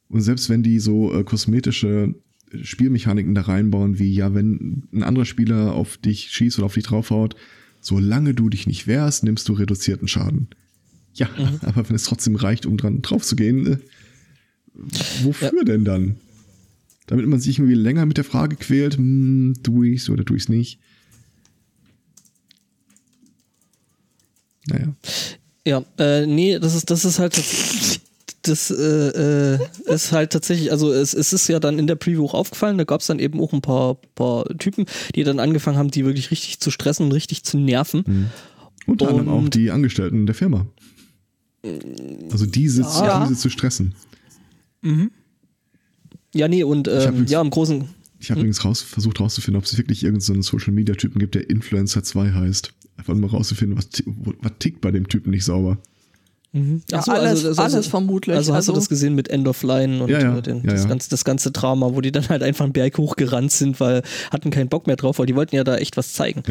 und 0.09 0.21
selbst 0.21 0.49
wenn 0.49 0.63
die 0.63 0.79
so 0.79 1.13
äh, 1.13 1.25
kosmetische 1.25 2.15
Spielmechaniken 2.63 3.35
da 3.35 3.43
reinbauen, 3.43 3.99
wie 3.99 4.15
ja, 4.15 4.33
wenn 4.33 4.85
ein 4.93 5.03
anderer 5.03 5.25
Spieler 5.25 5.73
auf 5.73 5.97
dich 5.97 6.31
schießt 6.31 6.59
oder 6.59 6.67
auf 6.67 6.75
dich 6.75 6.85
draufhaut, 6.85 7.35
solange 7.81 8.33
du 8.33 8.49
dich 8.49 8.69
nicht 8.69 8.87
wehrst, 8.87 9.25
nimmst 9.25 9.49
du 9.49 9.55
reduzierten 9.55 10.07
Schaden. 10.07 10.51
Ja, 11.15 11.29
aber 11.63 11.89
wenn 11.89 11.97
es 11.97 12.05
trotzdem 12.05 12.37
reicht, 12.37 12.67
um 12.67 12.77
dran 12.77 13.03
drauf 13.03 13.23
zu 13.25 13.37
gehen, 13.37 13.67
äh, 13.67 13.79
wofür 15.23 15.65
denn 15.65 15.85
dann? 15.85 16.17
Damit 17.07 17.27
man 17.27 17.39
sich 17.39 17.59
irgendwie 17.59 17.75
länger 17.75 18.07
mit 18.07 18.17
der 18.17 18.25
Frage 18.25 18.57
quält, 18.57 18.97
hm, 18.97 19.55
tue 19.63 19.89
ich's 19.89 20.09
oder 20.09 20.25
tue 20.25 20.37
ich's 20.37 20.49
nicht. 20.49 20.79
Naja. 24.67 24.95
Ja, 25.67 25.85
äh, 25.99 26.27
nee, 26.27 26.59
das 26.59 26.75
ist, 26.75 26.91
das 26.91 27.05
ist 27.05 27.19
halt 27.19 27.35
das 28.43 28.71
äh, 28.71 29.55
äh, 29.55 29.59
ist 29.87 30.13
halt 30.13 30.33
tatsächlich, 30.33 30.71
also 30.71 30.93
es, 30.93 31.15
es 31.15 31.33
ist 31.33 31.49
ja 31.49 31.61
dann 31.61 31.79
in 31.79 31.87
der 31.87 31.95
Preview 31.95 32.27
auch 32.27 32.35
aufgefallen, 32.35 32.79
da 32.79 32.85
gab 32.85 33.01
es 33.01 33.07
dann 33.07 33.19
eben 33.19 33.41
auch 33.41 33.53
ein 33.53 33.63
paar, 33.63 33.97
paar 34.15 34.45
Typen, 34.59 34.87
die 35.15 35.25
dann 35.25 35.41
angefangen 35.41 35.79
haben, 35.79 35.91
die 35.91 36.05
wirklich 36.05 36.31
richtig 36.31 36.61
zu 36.61 36.71
stressen 36.71 37.07
und 37.07 37.13
richtig 37.13 37.45
zu 37.45 37.59
nerven. 37.59 38.31
Unter 38.87 39.09
anderem 39.09 39.29
auch 39.29 39.49
die 39.49 39.71
Angestellten 39.71 40.27
der 40.27 40.35
Firma. 40.35 40.67
Also 42.31 42.47
die 42.47 42.69
sitzt, 42.69 43.01
Ja. 43.01 43.25
diese 43.27 43.39
zu 43.41 43.49
stressen. 43.51 43.95
Ja, 46.35 46.49
nee, 46.49 46.65
und 46.65 46.89
ähm, 46.89 47.21
jetzt- 47.21 47.31
ja, 47.31 47.41
im 47.41 47.51
Großen, 47.51 47.85
Ich 48.19 48.31
habe 48.31 48.41
übrigens 48.41 48.65
raus, 48.65 48.81
versucht 48.83 49.21
rauszufinden, 49.21 49.59
ob 49.59 49.65
es 49.65 49.77
wirklich 49.77 50.03
irgendeinen 50.03 50.43
so 50.43 50.59
Social 50.59 50.73
Media 50.73 50.95
Typen 50.95 51.19
gibt, 51.19 51.35
der 51.35 51.49
Influencer 51.51 52.03
2 52.03 52.33
heißt. 52.33 52.73
Einfach 52.97 53.15
mal 53.15 53.27
rauszufinden, 53.29 53.77
was, 53.77 53.89
was 54.41 54.53
tickt 54.59 54.81
bei 54.81 54.91
dem 54.91 55.09
Typen 55.09 55.31
nicht 55.31 55.45
sauber. 55.45 55.79
ja, 56.53 56.61
Ach 56.93 57.05
so, 57.05 57.13
alles, 57.13 57.29
also 57.31 57.49
das- 57.49 57.59
alles 57.59 57.75
also- 57.75 57.91
vermutlich. 57.91 58.37
Also 58.37 58.55
hast 58.55 58.69
du 58.69 58.73
das 58.73 58.89
gesehen 58.89 59.15
mit 59.15 59.29
End 59.29 59.47
of 59.49 59.63
Line 59.63 60.03
und 60.03 60.11
Ja, 60.11 60.21
ja, 60.21 60.39
äh, 60.39 60.43
den, 60.43 60.59
ja, 60.65 60.71
das, 60.71 60.83
ja. 60.85 60.89
Ganze, 60.89 61.11
das 61.11 61.25
ganze 61.25 61.51
Drama, 61.51 61.91
wo 61.95 62.01
die 62.01 62.13
dann 62.13 62.29
halt 62.29 62.43
einfach 62.43 62.65
einen 62.65 62.73
Berg 62.73 62.97
hochgerannt 62.99 63.51
sind, 63.51 63.81
weil 63.81 64.03
hatten 64.31 64.51
keinen 64.51 64.69
Bock 64.69 64.87
mehr 64.87 64.97
drauf, 64.97 65.19
weil 65.19 65.27
die 65.27 65.35
wollten 65.35 65.57
ja 65.57 65.65
da 65.65 65.77
echt 65.77 65.97
was 65.97 66.13
zeigen. 66.13 66.43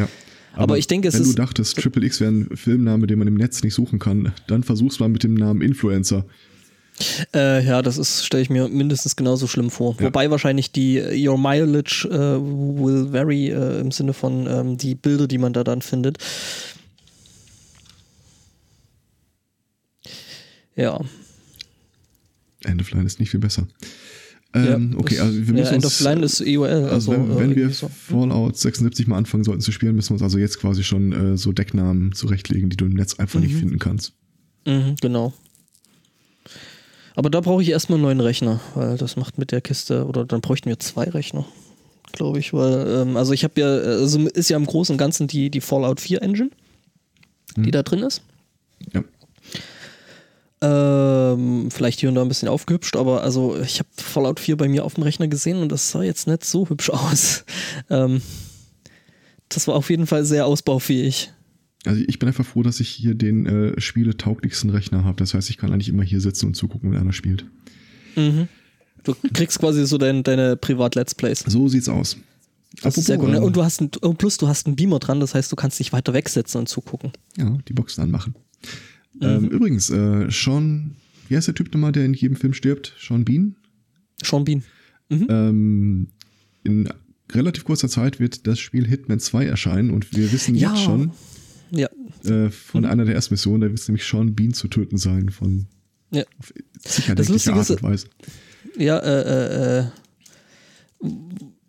Ja. 0.54 0.60
Aber 0.60 0.78
ich 0.78 0.88
denke, 0.88 1.08
es 1.08 1.16
wenn 1.16 1.22
ist- 1.24 1.32
du 1.32 1.36
dachtest, 1.36 1.78
Triple 1.78 2.06
X 2.06 2.20
wäre 2.22 2.32
ein 2.32 2.56
Filmname, 2.56 3.08
den 3.08 3.18
man 3.20 3.28
im 3.28 3.36
Netz 3.36 3.64
nicht 3.64 3.74
suchen 3.74 3.98
kann, 4.00 4.34
dann 4.48 4.64
versuch's 4.64 5.00
mal 5.00 5.10
mit 5.10 5.24
dem 5.24 5.34
Namen 5.34 5.62
Influencer. 5.62 6.26
Äh, 7.34 7.66
ja, 7.66 7.82
das 7.82 7.98
ist, 7.98 8.24
stelle 8.24 8.44
ich 8.44 8.52
mir 8.52 8.68
mindestens 8.68 9.16
genauso 9.16 9.48
schlimm 9.48 9.72
vor. 9.72 9.96
Ja. 10.00 10.06
Wobei 10.06 10.30
wahrscheinlich 10.30 10.72
die 10.72 11.00
Your 11.28 11.40
Mileage 11.40 12.08
äh, 12.08 12.40
will 12.40 13.12
vary 13.12 13.50
äh, 13.50 13.80
im 13.80 13.90
Sinne 13.92 14.14
von 14.14 14.46
ähm, 14.46 14.78
die 14.78 14.94
Bilder, 14.94 15.28
die 15.28 15.40
man 15.40 15.54
da 15.54 15.64
dann 15.64 15.82
findet. 15.82 16.20
Ja. 20.76 21.00
End 22.64 22.82
of 22.82 22.92
Line 22.92 23.06
ist 23.06 23.20
nicht 23.20 23.32
viel 23.32 23.40
besser. 23.40 23.68
Ähm, 24.56 24.92
ja, 24.94 25.00
okay, 25.00 25.20
also 25.20 25.34
wir 25.34 25.46
ja, 25.46 25.54
müssen 25.54 25.74
End 25.74 25.86
uns, 25.86 26.02
of 26.02 26.08
Line 26.08 26.26
ist 26.26 26.42
EOL. 26.42 26.68
also, 26.70 26.90
Also, 26.90 27.12
wenn, 27.12 27.24
äh, 27.24 27.30
wenn 27.40 27.50
wir 27.56 27.58
irgendwie 27.64 27.74
so. 27.74 27.90
Fallout 27.90 28.58
76 28.58 29.08
mal 29.08 29.18
anfangen 29.18 29.44
sollten 29.44 29.62
zu 29.62 29.72
spielen, 29.72 29.96
müssen 29.96 30.10
wir 30.10 30.14
uns 30.14 30.22
also 30.22 30.38
jetzt 30.38 30.60
quasi 30.60 30.84
schon 30.84 31.12
äh, 31.12 31.38
so 31.38 31.52
Decknamen 31.52 32.14
zurechtlegen, 32.14 32.70
die 32.70 32.78
du 32.78 32.86
im 32.86 32.94
Netz 32.94 33.20
einfach 33.20 33.40
nicht 33.40 33.56
finden 33.56 33.80
kannst. 33.80 34.14
Mhm, 34.66 34.96
genau. 35.02 35.34
Aber 37.16 37.30
da 37.30 37.42
brauche 37.42 37.62
ich 37.62 37.70
erstmal 37.70 37.98
einen 37.98 38.04
neuen 38.04 38.20
Rechner, 38.20 38.60
weil 38.76 38.98
das 38.98 39.16
macht 39.18 39.38
mit 39.38 39.52
der 39.52 39.62
Kiste, 39.62 40.06
oder 40.06 40.26
dann 40.26 40.42
bräuchten 40.42 40.70
wir 40.70 40.80
zwei 40.80 41.04
Rechner, 41.04 41.46
glaube 42.12 42.40
ich, 42.40 42.54
weil, 42.54 42.88
ähm, 42.88 43.18
also 43.18 43.34
ich 43.34 43.44
habe 43.44 43.60
ja, 43.60 43.68
also 43.68 44.20
ist 44.28 44.50
ja 44.50 44.58
im 44.58 44.66
Großen 44.66 44.94
und 44.94 44.98
Ganzen 44.98 45.28
die, 45.28 45.50
die 45.50 45.62
Fallout 45.62 46.00
4 46.00 46.22
Engine, 46.22 46.50
die 47.56 47.72
da 47.72 47.84
drin 47.84 48.00
ist. 48.00 48.22
Ja. 48.94 49.04
Ähm, 50.66 51.70
vielleicht 51.72 52.00
hier 52.00 52.08
und 52.08 52.16
da 52.16 52.22
ein 52.22 52.30
bisschen 52.30 52.48
aufgehübscht, 52.48 52.96
aber 52.96 53.22
also 53.22 53.60
ich 53.60 53.80
habe 53.80 53.90
Fallout 53.98 54.40
4 54.40 54.56
bei 54.56 54.70
mir 54.70 54.86
auf 54.86 54.94
dem 54.94 55.04
Rechner 55.04 55.28
gesehen 55.28 55.58
und 55.58 55.70
das 55.70 55.92
sah 55.92 56.04
jetzt 56.04 56.26
nicht 56.26 56.46
so 56.46 56.70
hübsch 56.70 56.90
aus. 56.90 57.44
Ähm, 57.90 58.22
das 59.50 59.68
war 59.68 59.76
auf 59.76 59.90
jeden 59.90 60.08
Fall 60.08 60.24
sehr 60.24 60.46
ausbaufähig. 60.46 61.34
Also 61.86 62.02
ich 62.08 62.18
bin 62.18 62.30
einfach 62.30 62.46
froh, 62.46 62.64
dass 62.64 62.80
ich 62.80 62.88
hier 62.88 63.14
den 63.14 63.46
äh, 63.46 63.82
spieletauglichsten 63.82 64.70
Rechner 64.70 65.04
habe. 65.04 65.18
Das 65.18 65.34
heißt, 65.34 65.50
ich 65.50 65.58
kann 65.58 65.74
eigentlich 65.74 65.90
immer 65.90 66.04
hier 66.04 66.22
sitzen 66.22 66.46
und 66.48 66.54
zugucken, 66.56 66.92
wenn 66.92 67.00
einer 67.00 67.12
spielt. 67.12 67.46
Mhm. 68.16 68.48
Du 69.04 69.14
kriegst 69.34 69.60
quasi 69.60 69.86
so 69.86 69.98
dein, 69.98 70.24
deine 70.24 70.56
Privat-Let's 70.56 71.14
Plays. 71.16 71.44
So 71.46 71.68
sieht's 71.68 71.90
aus. 71.90 72.16
Das 72.82 72.98
ist 72.98 73.08
sehr 73.08 73.18
gut. 73.18 73.30
ne? 73.30 73.38
ähm, 73.38 73.44
Und 73.44 73.58
du 73.58 73.64
hast 73.64 73.82
ein, 73.82 73.90
plus 73.90 74.38
du 74.38 74.48
hast 74.48 74.66
einen 74.66 74.78
Beamer 74.78 75.00
dran, 75.00 75.20
das 75.20 75.36
heißt, 75.36 75.52
du 75.52 75.58
kannst 75.58 75.78
dich 75.80 75.92
weiter 75.92 76.14
wegsetzen 76.14 76.60
und 76.60 76.70
zugucken. 76.70 77.12
Ja, 77.38 77.58
die 77.68 77.74
Boxen 77.74 78.02
anmachen. 78.02 78.34
Mhm. 79.16 79.22
Ähm, 79.22 79.48
übrigens, 79.50 79.90
äh, 79.90 80.28
Sean, 80.30 80.96
wie 81.30 81.36
heißt 81.36 81.48
der 81.48 81.56
Typ 81.56 81.74
nochmal, 81.74 81.92
der 81.92 82.06
in 82.06 82.14
jedem 82.14 82.36
Film 82.36 82.54
stirbt? 82.54 82.94
Sean 83.00 83.24
Bean? 83.26 83.56
Sean 84.24 84.44
Bean. 84.46 84.64
Ähm, 85.10 86.08
in 86.64 86.90
relativ 87.32 87.64
kurzer 87.66 87.90
Zeit 87.90 88.20
wird 88.20 88.48
das 88.48 88.60
Spiel 88.60 88.88
Hitman 88.88 89.20
2 89.20 89.46
erscheinen 89.46 89.92
und 89.92 90.16
wir 90.16 90.32
wissen 90.32 90.56
Ja. 90.56 90.72
jetzt 90.74 90.84
schon 90.84 91.12
Ja. 91.72 91.88
äh, 92.26 92.50
von 92.50 92.86
einer 92.86 93.06
der 93.06 93.14
ersten 93.16 93.34
Missionen, 93.34 93.62
da 93.62 93.68
wird 93.68 93.80
es 93.80 93.88
nämlich 93.88 94.06
Sean 94.06 94.34
Bean 94.36 94.54
zu 94.54 94.68
töten 94.68 94.98
sein, 94.98 95.30
von 95.30 95.68
Ja. 96.12 96.24
sicher 96.80 97.16
Das 97.16 97.30
Lustige 97.30 97.56
Art 97.56 97.64
ist- 97.64 97.72
und 97.72 97.84
Weise. 97.84 98.08
Ja, 98.78 98.98
äh, 99.00 99.80
äh, 99.82 99.86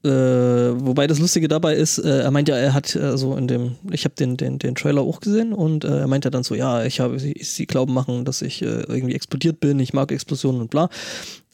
äh, 0.04 0.80
wobei 0.80 1.06
das 1.06 1.18
Lustige 1.18 1.48
dabei 1.48 1.74
ist, 1.74 1.98
äh, 1.98 2.20
er 2.20 2.30
meint 2.30 2.48
ja, 2.48 2.56
er 2.56 2.74
hat 2.74 2.94
äh, 2.94 3.16
so 3.16 3.36
in 3.36 3.48
dem, 3.48 3.76
ich 3.90 4.04
habe 4.04 4.14
den, 4.14 4.36
den, 4.36 4.58
den 4.58 4.74
Trailer 4.74 5.00
auch 5.00 5.20
gesehen 5.20 5.52
und 5.52 5.84
äh, 5.84 6.00
er 6.00 6.06
meint 6.06 6.24
ja 6.24 6.30
dann 6.30 6.42
so, 6.42 6.54
ja, 6.54 6.84
ich 6.84 7.00
habe 7.00 7.18
sie, 7.18 7.34
sie 7.42 7.66
glauben 7.66 7.94
machen, 7.94 8.24
dass 8.24 8.42
ich 8.42 8.62
äh, 8.62 8.82
irgendwie 8.82 9.14
explodiert 9.14 9.60
bin, 9.60 9.78
ich 9.80 9.94
mag 9.94 10.12
Explosionen 10.12 10.60
und 10.60 10.70
bla. 10.70 10.90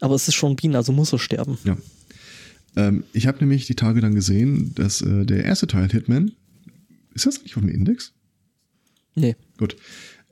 Aber 0.01 0.15
es 0.15 0.27
ist 0.27 0.35
schon 0.35 0.57
Bean, 0.57 0.75
also 0.75 0.93
muss 0.93 1.13
er 1.13 1.19
sterben. 1.19 1.59
Ja. 1.65 1.77
Ähm, 2.77 3.05
ich 3.13 3.27
habe 3.27 3.39
nämlich 3.39 3.67
die 3.67 3.77
Tage 3.77 4.01
dann 4.01 4.15
gesehen, 4.15 4.73
dass 4.75 5.01
äh, 5.01 5.25
der 5.25 5.45
erste 5.45 5.67
Teil 5.67 5.89
Hitman, 5.89 6.33
ist 7.15 7.27
das 7.27 7.43
nicht 7.43 7.57
auf 7.57 7.63
dem 7.63 7.71
Index? 7.71 8.13
Nee. 9.15 9.37
Gut. 9.59 9.77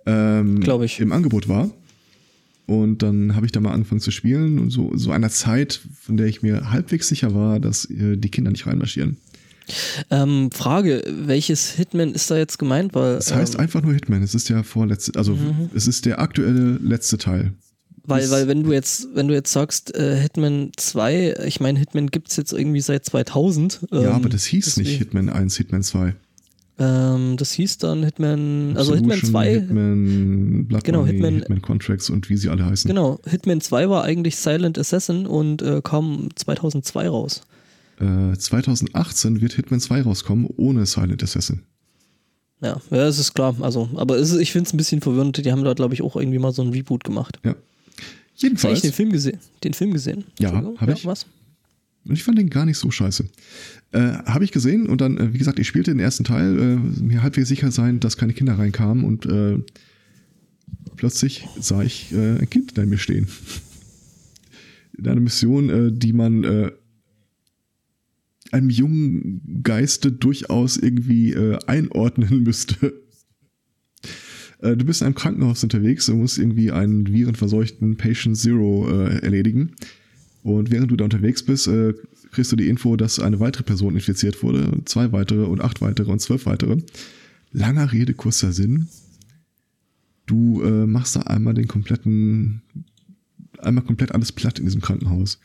Ähm, 0.07 0.61
Glaub 0.61 0.83
ich. 0.83 1.01
Im 1.01 1.13
Angebot 1.13 1.49
war. 1.49 1.71
Und 2.69 3.03
dann 3.03 3.35
habe 3.35 3.47
ich 3.47 3.53
da 3.53 3.61
mal 3.61 3.73
angefangen 3.73 4.01
zu 4.03 4.11
spielen 4.11 4.59
und 4.59 4.69
so, 4.71 4.93
so 4.95 5.11
einer 5.11 5.31
Zeit, 5.31 5.81
von 6.03 6.17
der 6.19 6.27
ich 6.27 6.43
mir 6.43 6.71
halbwegs 6.71 7.09
sicher 7.09 7.35
war, 7.35 7.59
dass 7.61 7.87
äh, 7.87 8.17
die 8.19 8.29
Kinder 8.31 8.51
nicht 8.51 8.67
reinmarschieren. 8.67 9.17
Ähm, 10.11 10.51
Frage, 10.51 11.03
welches 11.09 11.71
Hitman 11.73 12.13
ist 12.13 12.31
da 12.31 12.37
jetzt 12.37 12.59
gemeint? 12.59 12.95
Weil, 12.95 13.17
Es 13.17 13.35
heißt 13.35 13.55
ähm, 13.55 13.61
einfach 13.61 13.83
nur 13.83 13.95
Hitman. 13.95 14.23
Es 14.23 14.35
ist 14.35 14.49
der 14.51 14.65
vorletzte, 14.65 15.19
also 15.19 15.37
es 15.75 15.87
ist 15.87 16.05
der 16.07 16.21
aktuelle 16.21 16.79
letzte 16.83 17.17
Teil. 17.19 17.53
Weil, 18.05 18.23
Das- 18.23 18.31
weil 18.31 18.49
wenn 18.49 18.63
du 18.65 18.73
jetzt, 18.73 19.09
wenn 19.15 19.29
du 19.29 19.35
jetzt 19.35 19.53
sagst, 19.53 19.95
äh, 19.95 20.19
Hitman 20.21 20.71
2, 20.77 21.37
ich 21.47 21.61
meine, 21.61 21.79
Hitman 21.79 22.09
gibt's 22.11 22.37
jetzt 22.37 22.53
irgendwie 22.53 22.81
seit 22.81 23.05
2000. 23.07 23.81
ja, 23.93 24.01
ähm, 24.03 24.07
aber 24.09 24.29
das 24.29 24.45
hieß 24.45 24.65
deswegen- 24.67 24.89
nicht 24.89 24.99
Hitman 24.99 25.29
1, 25.31 25.57
Hitman 25.57 25.83
2. 25.83 26.15
Ähm, 26.81 27.37
das 27.37 27.53
hieß 27.53 27.79
dann 27.79 28.05
Hitman, 28.05 28.75
also 28.77 28.95
Hitman 28.95 29.13
Absolution, 29.19 29.31
2, 29.33 29.51
Hitman 29.53 30.65
Blood 30.69 30.85
Genau, 30.85 31.01
Money, 31.01 31.13
Hitman- 31.19 31.35
Hitman 31.41 31.63
Contracts 31.63 32.09
und 32.11 32.29
wie 32.31 32.37
sie 32.37 32.49
alle 32.51 32.65
heißen. 32.65 32.89
genau, 32.89 33.19
Hitman 33.27 33.61
2 33.61 33.91
war 33.91 34.05
eigentlich 34.05 34.37
Silent 34.37 34.79
Assassin 34.79 35.27
und 35.27 35.61
äh, 35.63 35.81
kam 35.83 36.29
2002 36.37 37.09
raus. 37.09 37.43
Äh, 38.01 38.37
2018 38.37 39.41
wird 39.41 39.55
Hitman 39.55 39.81
2 39.81 40.03
rauskommen 40.03 40.47
ohne 40.57 40.87
Silent 40.87 41.23
Assassin. 41.23 41.63
Ja, 42.61 42.71
ja, 42.91 42.97
das 42.97 43.19
ist 43.19 43.35
klar. 43.35 43.57
Also, 43.61 43.89
aber 43.97 44.17
es 44.19 44.31
ist, 44.31 44.41
ich 44.41 44.53
finde 44.53 44.69
es 44.69 44.75
ein 44.75 44.77
bisschen 44.79 45.01
verwirrend. 45.01 45.45
Die 45.45 45.51
haben 45.53 45.65
da, 45.65 45.75
glaube 45.75 45.95
ich, 45.95 46.03
auch 46.03 46.17
irgendwie 46.17 46.39
mal 46.39 46.53
so 46.53 46.63
ein 46.63 46.71
Reboot 46.71 47.03
gemacht. 47.05 47.39
Ja. 47.45 47.53
Hast 47.53 48.43
du 48.43 48.47
Jedenfalls. 48.47 48.71
eigentlich 48.71 48.83
den 48.83 48.93
Film 48.93 49.11
gesehen? 49.13 49.39
Den 49.65 49.75
Film 49.75 49.93
gesehen? 49.93 50.25
Ja, 50.39 50.49
Entschuldigung. 50.51 50.81
hab 50.81 50.89
ich. 50.91 51.07
Was? 51.07 51.27
Und 52.09 52.15
ich 52.15 52.25
fand 52.25 52.39
den 52.39 52.49
gar 52.49 52.65
nicht 52.65 52.79
so 52.79 52.91
scheiße. 52.91 53.27
Äh, 53.93 54.01
Habe 54.01 54.45
ich 54.45 54.53
gesehen 54.53 54.87
und 54.87 55.01
dann, 55.01 55.19
äh, 55.19 55.35
wie 55.35 55.39
gesagt, 55.39 55.59
ich 55.59 55.69
spielte 55.69 55.91
den 55.91 56.01
ersten 56.01 56.25
Teil, 56.25 56.59
äh, 56.59 56.77
mir 57.03 57.23
halbwegs 57.23 57.49
sicher 57.49 57.71
sein, 57.71 58.01
dass 58.01 58.17
keine 58.17 58.33
Kinder 58.33 58.59
reinkamen 58.59 59.05
und 59.05 59.27
äh, 59.27 59.59
plötzlich 60.97 61.47
sah 61.61 61.83
ich 61.83 62.13
äh, 62.13 62.39
ein 62.39 62.51
Kind 62.51 62.77
neben 62.77 62.91
mir 62.91 62.99
stehen. 62.99 63.29
In 64.97 65.07
einer 65.07 65.21
Mission, 65.21 65.69
äh, 65.69 65.93
die 65.93 66.15
man 66.15 66.45
äh, 66.45 66.73
einem 68.51 68.71
jungen 68.71 69.63
Geiste 69.63 70.11
durchaus 70.11 70.79
irgendwie 70.79 71.33
äh, 71.35 71.59
einordnen 71.67 72.43
müsste. 72.43 72.95
Äh, 74.61 74.77
Du 74.77 74.85
bist 74.87 75.03
in 75.03 75.07
einem 75.07 75.15
Krankenhaus 75.15 75.63
unterwegs, 75.63 76.07
du 76.07 76.17
musst 76.17 76.39
irgendwie 76.39 76.73
einen 76.73 77.07
virenverseuchten 77.07 77.97
Patient 77.97 78.37
Zero 78.37 78.89
äh, 78.91 79.19
erledigen. 79.19 79.77
Und 80.43 80.71
während 80.71 80.91
du 80.91 80.97
da 80.97 81.05
unterwegs 81.05 81.43
bist, 81.43 81.67
äh, 81.69 81.95
kriegst 82.31 82.53
du 82.53 82.57
die 82.57 82.69
Info, 82.69 82.97
dass 82.97 83.19
eine 83.19 83.41
weitere 83.41 83.65
Person 83.65 83.95
infiziert 83.95 84.43
wurde, 84.43 84.81
zwei 84.85 85.13
weitere 85.13 85.45
und 85.45 85.61
acht 85.61 85.81
weitere 85.81 86.11
und 86.11 86.21
zwölf 86.21 86.47
weitere. 86.47 86.79
Langer 87.53 87.93
Rede, 87.93 88.15
kurzer 88.15 88.53
Sinn. 88.53 88.89
Du 90.27 90.63
äh, 90.63 90.87
machst 90.87 91.17
da 91.17 91.21
einmal 91.23 91.55
den 91.55 91.69
kompletten, 91.69 92.63
einmal 93.59 93.85
komplett 93.85 94.13
alles 94.13 94.31
platt 94.33 94.59
in 94.59 94.67
diesem 94.67 94.81
Krankenhaus. 94.83 95.41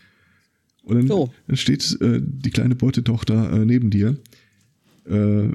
Und 0.84 0.98
dann, 0.98 1.12
Oh. 1.12 1.30
dann 1.48 1.56
steht 1.58 1.98
äh, 2.02 2.22
die 2.22 2.52
kleine 2.52 2.76
Beutetochter 2.76 3.54
äh, 3.54 3.66
neben 3.66 3.90
dir, 3.90 4.18
äh, 5.06 5.48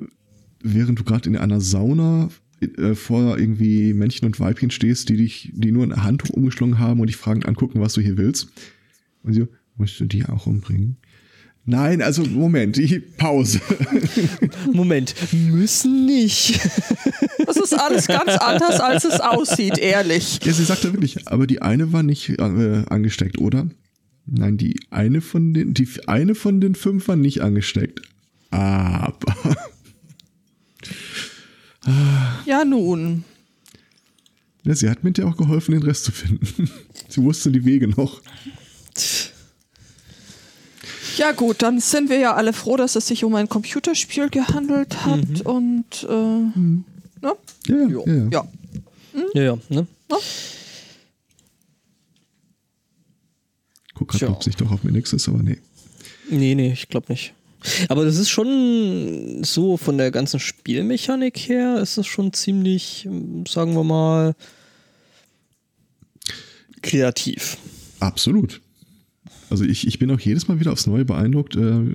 während 0.63 0.99
du 0.99 1.05
gerade 1.05 1.29
in 1.29 1.37
einer 1.37 1.61
Sauna 1.61 2.31
äh, 2.61 2.95
vor 2.95 3.39
irgendwie 3.39 3.93
Männchen 3.93 4.27
und 4.27 4.41
Weibchen 4.41 4.71
stehst, 4.71 5.11
die 5.11 5.17
dich, 5.19 5.53
die 5.55 5.71
nur 5.71 5.85
ein 5.85 6.03
Handtuch 6.03 6.31
umgeschlungen 6.31 6.79
haben 6.79 7.01
und 7.01 7.09
dich 7.09 7.17
fragen 7.17 7.45
angucken, 7.45 7.81
was 7.81 7.93
du 7.93 8.01
hier 8.01 8.17
willst. 8.17 8.49
Und 9.23 9.35
sie 9.35 9.41
so, 9.41 9.49
musst 9.77 10.01
du 10.01 10.05
die 10.05 10.25
auch 10.25 10.47
umbringen? 10.47 10.97
Nein, 11.65 12.01
also 12.01 12.23
Moment, 12.23 12.77
die 12.77 12.99
Pause. 12.99 13.61
Moment, 14.73 15.15
müssen 15.33 16.07
nicht. 16.07 16.61
Das 17.47 17.57
ist 17.57 17.73
alles 17.73 18.07
ganz 18.09 18.33
anders, 18.33 18.79
als 18.81 19.05
es 19.05 19.21
aussieht, 19.21 19.79
ehrlich. 19.79 20.41
ja, 20.45 20.53
sie 20.53 20.65
sagte 20.65 20.93
wirklich, 20.93 21.29
aber 21.29 21.47
die 21.47 21.63
eine 21.63 21.93
war 21.93 22.03
nicht 22.03 22.29
äh, 22.29 22.83
angesteckt, 22.89 23.39
oder? 23.39 23.69
Nein, 24.27 24.59
die 24.59 24.79
eine 24.91 25.23
von 25.23 25.55
den, 25.55 25.73
die 25.73 25.89
eine 26.07 26.35
von 26.35 26.61
den 26.61 26.75
fünf 26.75 27.09
war 27.09 27.17
nicht 27.17 27.41
angesteckt. 27.41 28.03
Aber. 28.51 29.35
Ja, 32.45 32.67
nun. 32.67 33.25
Ja, 34.65 34.75
sie 34.75 34.91
hat 34.91 35.05
mir 35.05 35.13
ja 35.17 35.25
auch 35.25 35.37
geholfen, 35.39 35.73
den 35.73 35.83
Rest 35.83 36.05
zu 36.05 36.13
finden. 36.13 36.69
sie 37.09 37.23
wusste 37.23 37.51
die 37.51 37.65
Wege 37.65 37.89
noch. 37.89 38.21
Ja, 41.19 41.33
gut, 41.33 41.63
dann 41.63 41.81
sind 41.81 42.11
wir 42.11 42.19
ja 42.19 42.35
alle 42.35 42.53
froh, 42.53 42.77
dass 42.77 42.95
es 42.95 43.09
sich 43.09 43.25
um 43.25 43.35
ein 43.35 43.49
Computerspiel 43.49 44.31
gehandelt 44.31 45.05
hat 45.05 45.41
und 45.45 46.07
äh, 46.09 46.13
ne? 46.13 47.35
Ja, 47.67 47.75
ja, 47.75 47.87
Jo. 47.89 48.05
ja. 48.07 48.15
ja. 48.15 48.29
ja. 48.31 48.49
Ja, 49.35 49.43
ja, 49.43 49.59
ne? 49.69 49.87
Guck 53.95 54.09
grad, 54.09 54.23
ob 54.31 54.45
sich 54.45 54.55
doch 54.55 54.71
auf 54.71 54.85
mir 54.85 54.93
nichts 54.93 55.13
ist, 55.13 55.29
aber 55.29 55.43
nee. 55.43 55.59
Nee, 56.31 56.55
nee, 56.55 56.73
ich 56.73 56.89
glaube 56.89 57.13
nicht. 57.13 57.35
Aber 57.89 58.05
das 58.05 58.17
ist 58.17 58.29
schon 58.29 59.43
so 59.43 59.77
von 59.77 59.99
der 59.99 60.13
ganzen 60.13 60.39
Spielmechanik 60.39 61.37
her, 61.37 61.81
ist 61.81 61.99
das 61.99 62.07
schon 62.07 62.33
ziemlich, 62.33 63.09
sagen 63.49 63.75
wir 63.75 63.83
mal, 63.83 64.37
kreativ. 66.83 67.57
Absolut. 67.99 68.61
Also 69.51 69.65
ich, 69.65 69.87
ich 69.87 69.99
bin 69.99 70.11
auch 70.11 70.21
jedes 70.21 70.49
Mal 70.49 70.61
wieder 70.61 70.73
aufs 70.73 70.87
Neue 70.87 71.05
beeindruckt. 71.05 71.57
Äh, 71.57 71.95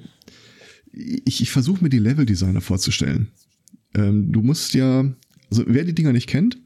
Ich, 1.26 1.42
ich 1.42 1.52
versuche 1.52 1.84
mir 1.84 1.90
die 1.90 2.00
Level-Designer 2.00 2.62
vorzustellen. 2.62 3.30
Ähm, 3.96 4.32
Du 4.32 4.42
musst 4.42 4.74
ja, 4.74 5.12
also 5.50 5.64
wer 5.68 5.84
die 5.84 5.96
Dinger 5.96 6.14
nicht 6.14 6.28
kennt, 6.28 6.56
äh, 6.56 6.60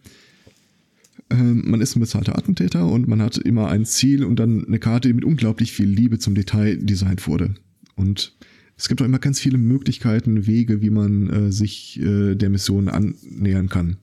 ähm, 1.29 1.63
man 1.65 1.81
ist 1.81 1.95
ein 1.95 1.99
bezahlter 1.99 2.37
Attentäter 2.37 2.85
und 2.85 3.07
man 3.07 3.21
hat 3.21 3.37
immer 3.37 3.69
ein 3.69 3.85
Ziel 3.85 4.23
und 4.23 4.37
dann 4.37 4.65
eine 4.65 4.79
Karte, 4.79 5.09
die 5.09 5.13
mit 5.13 5.25
unglaublich 5.25 5.71
viel 5.71 5.87
Liebe 5.87 6.19
zum 6.19 6.35
Detail 6.35 6.77
designt 6.77 7.27
wurde. 7.27 7.55
Und 7.95 8.35
es 8.77 8.87
gibt 8.87 9.01
auch 9.01 9.05
immer 9.05 9.19
ganz 9.19 9.39
viele 9.39 9.57
Möglichkeiten, 9.57 10.45
Wege, 10.45 10.81
wie 10.81 10.89
man 10.89 11.29
äh, 11.29 11.51
sich 11.51 11.99
äh, 11.99 12.35
der 12.35 12.49
Mission 12.49 12.87
annähern 12.89 13.69
kann. 13.69 13.97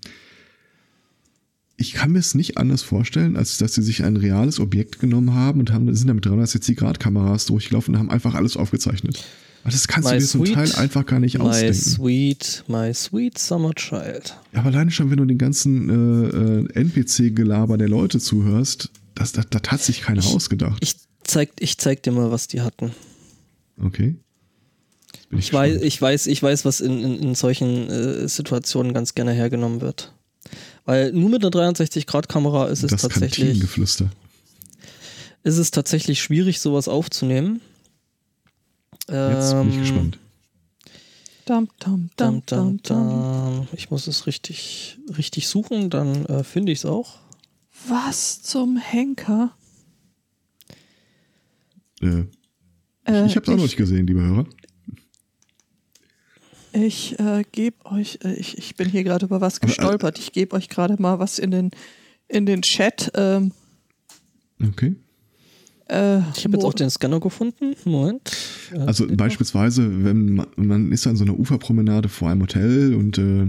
Ich 1.84 1.92
kann 1.92 2.12
mir 2.12 2.18
es 2.18 2.34
nicht 2.34 2.56
anders 2.56 2.82
vorstellen, 2.82 3.36
als 3.36 3.58
dass 3.58 3.74
sie 3.74 3.82
sich 3.82 4.04
ein 4.04 4.16
reales 4.16 4.58
Objekt 4.58 4.98
genommen 5.00 5.34
haben 5.34 5.60
und 5.60 5.70
haben, 5.72 5.94
sind 5.94 6.08
da 6.08 6.14
mit 6.14 6.26
360-Grad-Kameras 6.26 7.46
durchgelaufen 7.46 7.94
und 7.94 8.00
haben 8.00 8.10
einfach 8.10 8.34
alles 8.34 8.56
aufgezeichnet. 8.56 9.22
Aber 9.62 9.70
das 9.72 9.86
kannst 9.88 10.08
My 10.08 10.14
du 10.16 10.20
dir 10.20 10.26
zum 10.26 10.44
sweet- 10.46 10.54
Teil 10.54 10.72
einfach 10.76 11.06
gar 11.06 11.20
nicht 11.20 11.38
My 11.38 11.44
ausdenken. 11.44 11.74
sweet, 11.74 12.64
my 12.68 12.92
sweet 12.94 13.38
summer 13.38 13.72
child. 13.74 14.36
Ja, 14.52 14.60
aber 14.60 14.68
alleine 14.70 14.90
schon, 14.90 15.10
wenn 15.10 15.18
du 15.18 15.24
den 15.26 15.38
ganzen 15.38 15.88
äh, 15.90 16.74
äh, 16.80 16.80
NPC-Gelaber 16.82 17.76
der 17.78 17.88
Leute 17.88 18.18
zuhörst, 18.18 18.90
das, 19.14 19.32
das, 19.32 19.46
das 19.50 19.62
hat 19.68 19.80
sich 19.82 20.02
keiner 20.02 20.24
ausgedacht. 20.24 20.78
Ich 20.82 20.96
zeig, 21.22 21.50
ich 21.60 21.78
zeig 21.78 22.02
dir 22.02 22.12
mal, 22.12 22.30
was 22.30 22.48
die 22.48 22.60
hatten. 22.62 22.92
okay. 23.82 24.14
Bin 25.30 25.38
Ich 25.38 25.52
weiß, 25.52 25.80
ich 25.82 26.00
weiß, 26.02 26.26
ich 26.26 26.42
weiß, 26.42 26.64
was 26.64 26.80
in, 26.80 27.00
in, 27.00 27.18
in 27.20 27.34
solchen 27.34 27.88
äh, 27.88 28.28
Situationen 28.28 28.92
ganz 28.92 29.14
gerne 29.14 29.32
hergenommen 29.32 29.80
wird. 29.80 30.12
Weil 30.84 31.12
nur 31.12 31.30
mit 31.30 31.42
einer 31.44 31.50
360-Grad-Kamera 31.50 32.66
ist 32.66 32.82
es 32.82 32.90
das 32.90 33.02
tatsächlich, 33.02 33.62
ist 35.42 35.58
es 35.58 35.70
tatsächlich 35.70 36.22
schwierig, 36.22 36.60
sowas 36.60 36.88
aufzunehmen. 36.88 37.60
Jetzt 39.08 39.52
bin 39.52 39.68
ich 39.68 39.74
Ähm, 39.76 39.80
gespannt. 39.80 40.18
Dum, 41.46 41.68
dum, 41.78 42.10
Dum, 42.16 42.42
dum, 42.46 42.82
dum. 42.82 43.68
Ich 43.72 43.90
muss 43.90 44.06
es 44.06 44.26
richtig, 44.26 44.98
richtig 45.18 45.46
suchen, 45.48 45.90
dann 45.90 46.24
äh, 46.26 46.42
finde 46.44 46.72
ich 46.72 46.78
es 46.78 46.84
auch. 46.86 47.18
Was 47.86 48.42
zum 48.42 48.76
Henker? 48.78 49.52
Äh, 52.00 52.24
Äh, 53.06 53.26
ich 53.26 53.36
habe 53.36 53.42
es 53.44 53.48
auch 53.50 53.56
noch 53.56 53.62
nicht 53.64 53.76
gesehen, 53.76 54.06
liebe 54.06 54.22
Hörer. 54.22 54.46
Ich 56.74 57.18
äh, 57.20 57.44
gebe 57.52 57.76
euch, 57.86 58.18
äh, 58.24 58.34
ich, 58.34 58.58
ich 58.58 58.74
bin 58.74 58.88
hier 58.88 59.04
gerade 59.04 59.26
über 59.26 59.40
was 59.40 59.60
gestolpert. 59.60 60.18
Ich 60.18 60.32
gebe 60.32 60.56
euch 60.56 60.68
gerade 60.68 61.00
mal 61.00 61.18
was 61.20 61.38
in 61.38 61.50
den, 61.50 61.70
in 62.28 62.46
den 62.46 62.62
Chat. 62.62 63.12
Ähm, 63.14 63.52
Okay. 64.62 64.94
äh, 65.88 66.18
Ich 66.36 66.44
habe 66.44 66.54
jetzt 66.54 66.64
auch 66.64 66.74
den 66.74 66.90
Scanner 66.90 67.20
gefunden. 67.20 67.74
Moment. 67.84 68.32
Also 68.86 69.04
noch. 69.04 69.16
beispielsweise, 69.16 70.04
wenn 70.04 70.34
man, 70.34 70.46
man 70.56 70.92
ist 70.92 71.06
an 71.06 71.16
so 71.16 71.24
einer 71.24 71.38
Uferpromenade 71.38 72.08
vor 72.08 72.30
einem 72.30 72.42
Hotel 72.42 72.94
und 72.94 73.18
äh, 73.18 73.46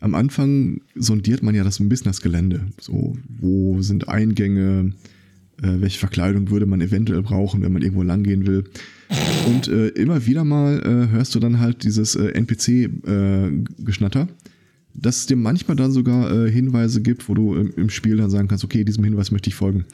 am 0.00 0.14
Anfang 0.14 0.80
sondiert 0.94 1.42
man 1.42 1.54
ja 1.54 1.64
das 1.64 1.80
ein 1.80 1.88
bisschen 1.88 2.04
das 2.06 2.20
Gelände. 2.20 2.66
So, 2.80 3.16
wo 3.40 3.80
sind 3.82 4.08
Eingänge, 4.08 4.92
äh, 5.62 5.80
welche 5.80 5.98
Verkleidung 5.98 6.50
würde 6.50 6.66
man 6.66 6.80
eventuell 6.80 7.22
brauchen, 7.22 7.62
wenn 7.62 7.72
man 7.72 7.82
irgendwo 7.82 8.02
langgehen 8.02 8.46
will. 8.46 8.64
Und 9.46 9.68
äh, 9.68 9.88
immer 9.88 10.26
wieder 10.26 10.44
mal 10.44 10.78
äh, 10.78 11.12
hörst 11.12 11.34
du 11.34 11.40
dann 11.40 11.60
halt 11.60 11.84
dieses 11.84 12.16
äh, 12.16 12.28
NPC-Geschnatter, 12.28 14.28
das 14.94 15.18
es 15.18 15.26
dir 15.26 15.36
manchmal 15.36 15.76
dann 15.76 15.92
sogar 15.92 16.32
äh, 16.32 16.50
Hinweise 16.50 17.02
gibt, 17.02 17.28
wo 17.28 17.34
du 17.34 17.54
im, 17.54 17.90
Spiel 17.90 18.16
dann 18.16 18.30
sagen 18.30 18.48
kannst, 18.48 18.64
okay, 18.64 18.84
diesem 18.84 19.04
Hinweis 19.04 19.30
möchte 19.30 19.50
ich 19.50 19.54
folgen. 19.54 19.84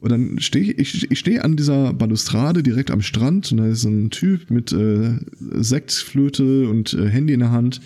Und 0.00 0.10
dann 0.10 0.40
stehe 0.40 0.72
ich, 0.72 1.08
ich, 1.08 1.18
stehe 1.18 1.44
an 1.44 1.54
dieser 1.54 1.92
Balustrade 1.92 2.64
direkt 2.64 2.90
am 2.90 3.02
Strand 3.02 3.52
und 3.52 3.58
da 3.58 3.66
ist 3.66 3.84
ein 3.84 4.10
Typ 4.10 4.50
mit 4.50 4.72
äh, 4.72 5.12
Sektflöte 5.38 6.68
und 6.68 6.92
äh, 6.94 7.08
Handy 7.08 7.34
in 7.34 7.40
der 7.40 7.52
Hand. 7.52 7.80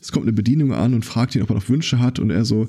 Es 0.00 0.10
kommt 0.10 0.24
eine 0.24 0.32
Bedienung 0.32 0.72
an 0.72 0.94
und 0.94 1.04
fragt 1.04 1.36
ihn, 1.36 1.42
ob 1.42 1.50
er 1.50 1.54
noch 1.54 1.68
Wünsche 1.68 2.00
hat 2.00 2.18
und 2.18 2.30
er 2.30 2.44
so, 2.44 2.68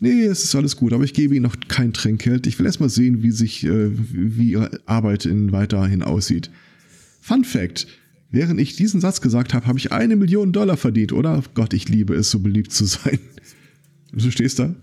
nee, 0.00 0.24
es 0.24 0.44
ist 0.44 0.54
alles 0.54 0.76
gut, 0.76 0.92
aber 0.92 1.04
ich 1.04 1.14
gebe 1.14 1.34
Ihnen 1.34 1.44
noch 1.44 1.56
kein 1.68 1.94
Trinkgeld. 1.94 2.46
Ich 2.46 2.58
will 2.58 2.66
erst 2.66 2.80
mal 2.80 2.90
sehen, 2.90 3.22
wie 3.22 3.30
sich, 3.30 3.64
äh, 3.64 3.90
wie 3.94 4.50
Ihre 4.50 4.80
Arbeit 4.84 5.24
in 5.24 5.52
weiterhin 5.52 6.02
aussieht. 6.02 6.50
Fun 7.26 7.42
Fact. 7.42 7.88
Während 8.30 8.60
ich 8.60 8.76
diesen 8.76 9.00
Satz 9.00 9.20
gesagt 9.20 9.52
habe, 9.52 9.66
habe 9.66 9.80
ich 9.80 9.90
eine 9.90 10.14
Million 10.14 10.52
Dollar 10.52 10.76
verdient, 10.76 11.12
oder? 11.12 11.42
Gott, 11.54 11.72
ich 11.74 11.88
liebe 11.88 12.14
es, 12.14 12.30
so 12.30 12.38
beliebt 12.38 12.70
zu 12.70 12.84
sein. 12.84 13.18
Und 14.12 14.24
du 14.24 14.30
stehst 14.30 14.60
da. 14.60 14.76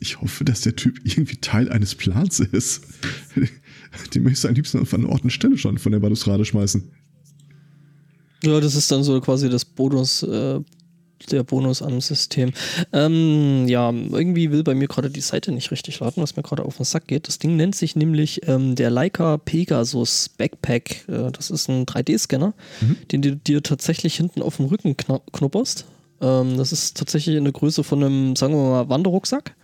Ich 0.00 0.20
hoffe, 0.20 0.44
dass 0.44 0.62
der 0.62 0.74
Typ 0.74 0.98
irgendwie 1.04 1.36
Teil 1.36 1.68
eines 1.70 1.94
Plans 1.94 2.40
ist. 2.40 2.82
Den 4.14 4.24
möchtest 4.24 4.44
du 4.44 4.48
am 4.48 4.54
liebsten 4.54 4.78
einer 4.78 5.08
Ort 5.08 5.22
und 5.22 5.30
Stelle 5.30 5.56
schon 5.56 5.78
von 5.78 5.92
der 5.92 6.00
Balustrade 6.00 6.44
schmeißen. 6.44 6.82
Ja, 8.42 8.58
das 8.58 8.74
ist 8.74 8.90
dann 8.90 9.04
so 9.04 9.20
quasi 9.20 9.48
das 9.48 9.64
Bonus, 9.64 10.24
äh, 10.24 10.60
der 11.30 11.42
Bonus 11.42 11.80
am 11.82 12.00
System. 12.00 12.52
Ähm, 12.92 13.66
ja, 13.68 13.90
irgendwie 13.90 14.50
will 14.50 14.62
bei 14.62 14.74
mir 14.74 14.88
gerade 14.88 15.10
die 15.10 15.20
Seite 15.20 15.52
nicht 15.52 15.70
richtig 15.70 16.00
laden, 16.00 16.22
was 16.22 16.36
mir 16.36 16.42
gerade 16.42 16.64
auf 16.64 16.76
den 16.76 16.84
Sack 16.84 17.06
geht. 17.06 17.28
Das 17.28 17.38
Ding 17.38 17.56
nennt 17.56 17.74
sich 17.74 17.96
nämlich 17.96 18.46
ähm, 18.48 18.74
der 18.74 18.90
Leica 18.90 19.38
Pegasus 19.38 20.28
Backpack. 20.36 21.08
Äh, 21.08 21.30
das 21.32 21.50
ist 21.50 21.68
ein 21.68 21.86
3D-Scanner, 21.86 22.52
den 23.10 23.22
du 23.22 23.36
dir 23.36 23.62
tatsächlich 23.62 24.16
hinten 24.16 24.42
auf 24.42 24.56
dem 24.56 24.66
Rücken 24.66 24.96
knupperst. 24.96 25.86
Ähm, 26.20 26.56
das 26.58 26.72
ist 26.72 26.96
tatsächlich 26.96 27.36
in 27.36 27.44
der 27.44 27.52
Größe 27.52 27.84
von 27.84 28.02
einem, 28.02 28.36
sagen 28.36 28.54
wir 28.54 28.62
mal, 28.62 28.88
Wanderrucksack. 28.88 29.54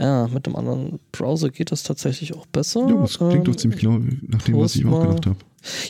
Ja, 0.00 0.28
mit 0.28 0.46
einem 0.46 0.54
anderen 0.54 1.00
Browser 1.10 1.50
geht 1.50 1.72
das 1.72 1.82
tatsächlich 1.82 2.32
auch 2.34 2.46
besser. 2.46 2.86
Ja, 2.88 3.00
das 3.00 3.18
klingt 3.18 3.34
Ähm, 3.34 3.44
doch 3.44 3.56
ziemlich 3.56 3.80
genau 3.80 3.98
nach 4.28 4.42
dem, 4.42 4.56
was 4.58 4.76
ich 4.76 4.86
auch 4.86 5.00
gedacht 5.02 5.26
habe. 5.26 5.36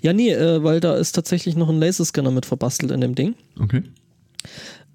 Ja, 0.03 0.15
nee, 0.15 0.31
äh, 0.33 0.63
weil 0.65 0.81
da 0.81 0.97
ist 0.97 1.13
tatsächlich 1.13 1.57
noch 1.57 1.69
ein 1.69 1.79
Laserscanner 1.79 2.31
mit 2.31 2.47
verbastelt 2.47 2.91
in 2.91 3.03
dem 3.03 3.15
Ding. 3.15 3.35
Okay. 3.61 3.83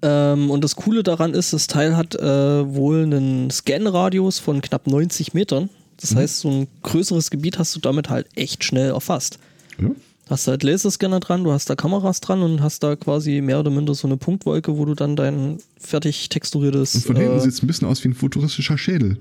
Ähm, 0.02 0.50
und 0.50 0.62
das 0.64 0.76
Coole 0.76 1.02
daran 1.02 1.34
ist, 1.34 1.52
das 1.52 1.66
Teil 1.66 1.96
hat 1.96 2.14
äh, 2.14 2.74
wohl 2.74 3.02
einen 3.04 3.50
Scanradius 3.50 4.38
von 4.38 4.60
knapp 4.60 4.86
90 4.86 5.34
Metern. 5.34 5.70
Das 6.00 6.14
heißt, 6.14 6.40
so 6.40 6.50
ein 6.50 6.68
größeres 6.82 7.30
Gebiet 7.30 7.58
hast 7.58 7.74
du 7.76 7.80
damit 7.80 8.10
halt 8.10 8.26
echt 8.34 8.64
schnell 8.64 8.90
erfasst. 8.90 9.38
Ja. 9.80 9.90
Hast 10.28 10.48
halt 10.48 10.62
Laserscanner 10.62 11.20
dran, 11.20 11.44
du 11.44 11.52
hast 11.52 11.68
da 11.70 11.74
Kameras 11.76 12.20
dran 12.20 12.42
und 12.42 12.62
hast 12.62 12.82
da 12.82 12.96
quasi 12.96 13.40
mehr 13.42 13.60
oder 13.60 13.70
minder 13.70 13.94
so 13.94 14.08
eine 14.08 14.16
Punktwolke, 14.16 14.76
wo 14.76 14.84
du 14.86 14.94
dann 14.94 15.16
dein 15.16 15.58
fertig 15.78 16.28
texturiertes. 16.30 16.94
Und 16.96 17.04
von 17.04 17.16
hinten 17.16 17.36
äh, 17.36 17.40
sieht 17.40 17.52
es 17.52 17.62
ein 17.62 17.66
bisschen 17.66 17.86
aus 17.88 18.02
wie 18.04 18.08
ein 18.08 18.14
futuristischer 18.14 18.76
Schädel. 18.78 19.18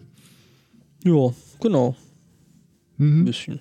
Ja, 1.03 1.33
genau. 1.59 1.95
Ein 2.99 3.19
Mhm. 3.19 3.25
bisschen. 3.25 3.59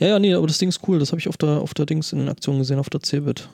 Ja, 0.00 0.08
ja, 0.08 0.18
nee, 0.18 0.34
aber 0.34 0.46
das 0.46 0.58
Ding 0.58 0.68
ist 0.68 0.80
cool. 0.88 0.98
Das 0.98 1.10
habe 1.12 1.20
ich 1.20 1.28
auf 1.28 1.36
der, 1.36 1.60
auf 1.60 1.72
der 1.74 1.86
Dings 1.86 2.12
in 2.12 2.28
Aktion 2.28 2.58
gesehen, 2.58 2.78
auf 2.78 2.90
der 2.90 3.00
Cebit. 3.02 3.48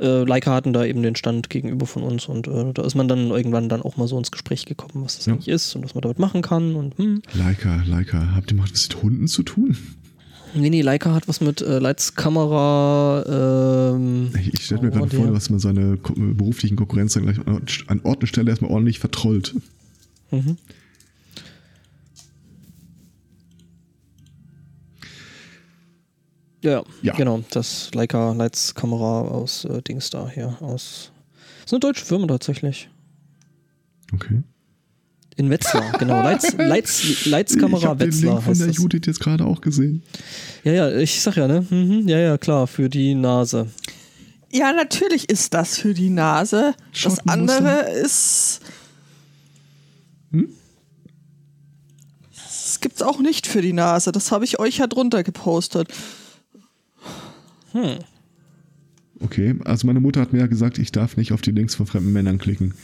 Äh, 0.00 0.24
Leica 0.24 0.52
hatten 0.54 0.72
da 0.72 0.84
eben 0.84 1.02
den 1.02 1.14
Stand 1.14 1.50
gegenüber 1.50 1.86
von 1.86 2.02
uns 2.02 2.26
und 2.26 2.48
äh, 2.48 2.72
da 2.72 2.82
ist 2.82 2.94
man 2.94 3.06
dann 3.06 3.30
irgendwann 3.30 3.68
dann 3.68 3.82
auch 3.82 3.96
mal 3.98 4.08
so 4.08 4.16
ins 4.18 4.30
Gespräch 4.30 4.64
gekommen, 4.64 5.04
was 5.04 5.16
das 5.16 5.26
Ja. 5.26 5.34
eigentlich 5.34 5.48
ist 5.48 5.76
und 5.76 5.84
was 5.84 5.94
man 5.94 6.02
damit 6.02 6.18
machen 6.18 6.40
kann 6.42 6.74
und 6.74 6.96
hm. 6.98 7.22
Leica, 7.34 7.82
Leica. 7.86 8.34
Habt 8.34 8.50
ihr 8.50 8.56
mal 8.56 8.66
was 8.72 8.88
mit 8.88 9.02
Hunden 9.02 9.28
zu 9.28 9.42
tun? 9.42 9.76
Nee, 10.54 10.70
nee, 10.70 10.82
Leica 10.82 11.14
hat 11.14 11.28
was 11.28 11.40
mit 11.40 11.60
äh, 11.60 11.78
Leitskamera, 11.78 13.92
ähm, 13.94 14.30
Ich, 14.40 14.54
ich 14.54 14.64
stelle 14.64 14.82
mir 14.82 14.88
Oh, 14.88 14.98
gerade 14.98 15.16
vor, 15.16 15.26
dass 15.32 15.50
man 15.50 15.58
seine 15.60 15.96
beruflichen 15.96 16.76
Konkurrenz 16.76 17.14
dann 17.14 17.24
gleich 17.24 17.38
an 17.86 18.00
Ort 18.02 18.22
und 18.22 18.26
Stelle 18.26 18.50
erstmal 18.50 18.70
ordentlich 18.70 18.98
vertrollt. 18.98 19.54
mhm. 20.30 20.56
Ja, 26.62 26.82
Ja. 27.02 27.14
genau, 27.14 27.42
das 27.50 27.90
Leica 27.94 28.32
Leitskamera 28.32 29.22
aus 29.22 29.64
äh, 29.64 29.80
Dings 29.82 30.10
da 30.10 30.28
hier, 30.28 30.56
aus. 30.60 31.10
ist 31.64 31.72
eine 31.72 31.80
deutsche 31.80 32.04
Firma 32.04 32.26
tatsächlich. 32.26 32.88
Okay. 34.12 34.42
In 35.36 35.48
Wetzlar, 35.48 35.92
genau. 35.98 36.20
Leits, 36.22 36.54
Leits, 36.58 37.00
ich 37.04 37.26
Leitskamera 37.26 37.88
habe 37.88 38.00
den 38.04 38.08
Wetzlar 38.12 38.32
Link 38.34 38.44
von 38.44 38.58
der 38.58 38.66
das. 38.66 38.76
Judith 38.76 39.02
jetzt 39.06 39.20
gerade 39.20 39.46
auch 39.46 39.60
gesehen. 39.62 40.02
Ja, 40.64 40.72
ja, 40.72 40.96
ich 40.98 41.22
sag 41.22 41.36
ja, 41.36 41.48
ne? 41.48 41.64
Mhm, 41.70 42.06
ja, 42.08 42.18
ja, 42.18 42.36
klar, 42.36 42.66
für 42.66 42.90
die 42.90 43.14
Nase. 43.14 43.68
Ja, 44.52 44.72
natürlich 44.72 45.30
ist 45.30 45.54
das 45.54 45.78
für 45.78 45.94
die 45.94 46.10
Nase. 46.10 46.74
Das 47.02 47.26
andere 47.26 47.88
ist. 48.02 48.60
Hm? 50.32 50.48
Das 52.34 52.80
gibt's 52.80 53.00
auch 53.00 53.20
nicht 53.20 53.46
für 53.46 53.62
die 53.62 53.72
Nase. 53.72 54.12
Das 54.12 54.32
habe 54.32 54.44
ich 54.44 54.58
euch 54.58 54.78
ja 54.78 54.88
drunter 54.88 55.22
gepostet. 55.22 55.88
Hm. 57.72 57.98
Okay, 59.20 59.54
also 59.64 59.86
meine 59.86 60.00
Mutter 60.00 60.20
hat 60.20 60.32
mir 60.32 60.38
ja 60.40 60.46
gesagt, 60.46 60.78
ich 60.78 60.92
darf 60.92 61.16
nicht 61.16 61.32
auf 61.32 61.42
die 61.42 61.50
Links 61.50 61.74
von 61.74 61.86
fremden 61.86 62.12
Männern 62.12 62.38
klicken. 62.38 62.74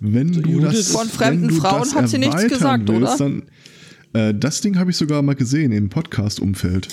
Wenn 0.00 0.32
du 0.32 0.40
Judith- 0.40 0.72
das, 0.78 0.90
Von 0.92 1.08
fremden 1.08 1.42
wenn 1.42 1.48
du 1.48 1.54
Frauen 1.60 1.80
das 1.80 1.94
hat 1.94 2.08
sie 2.08 2.18
nichts 2.18 2.46
gesagt, 2.48 2.88
oder? 2.90 3.16
Dann, 3.16 3.42
äh, 4.14 4.34
das 4.34 4.60
Ding 4.62 4.78
habe 4.78 4.90
ich 4.90 4.96
sogar 4.96 5.22
mal 5.22 5.34
gesehen 5.34 5.70
im 5.70 5.88
Podcast-Umfeld. 5.90 6.88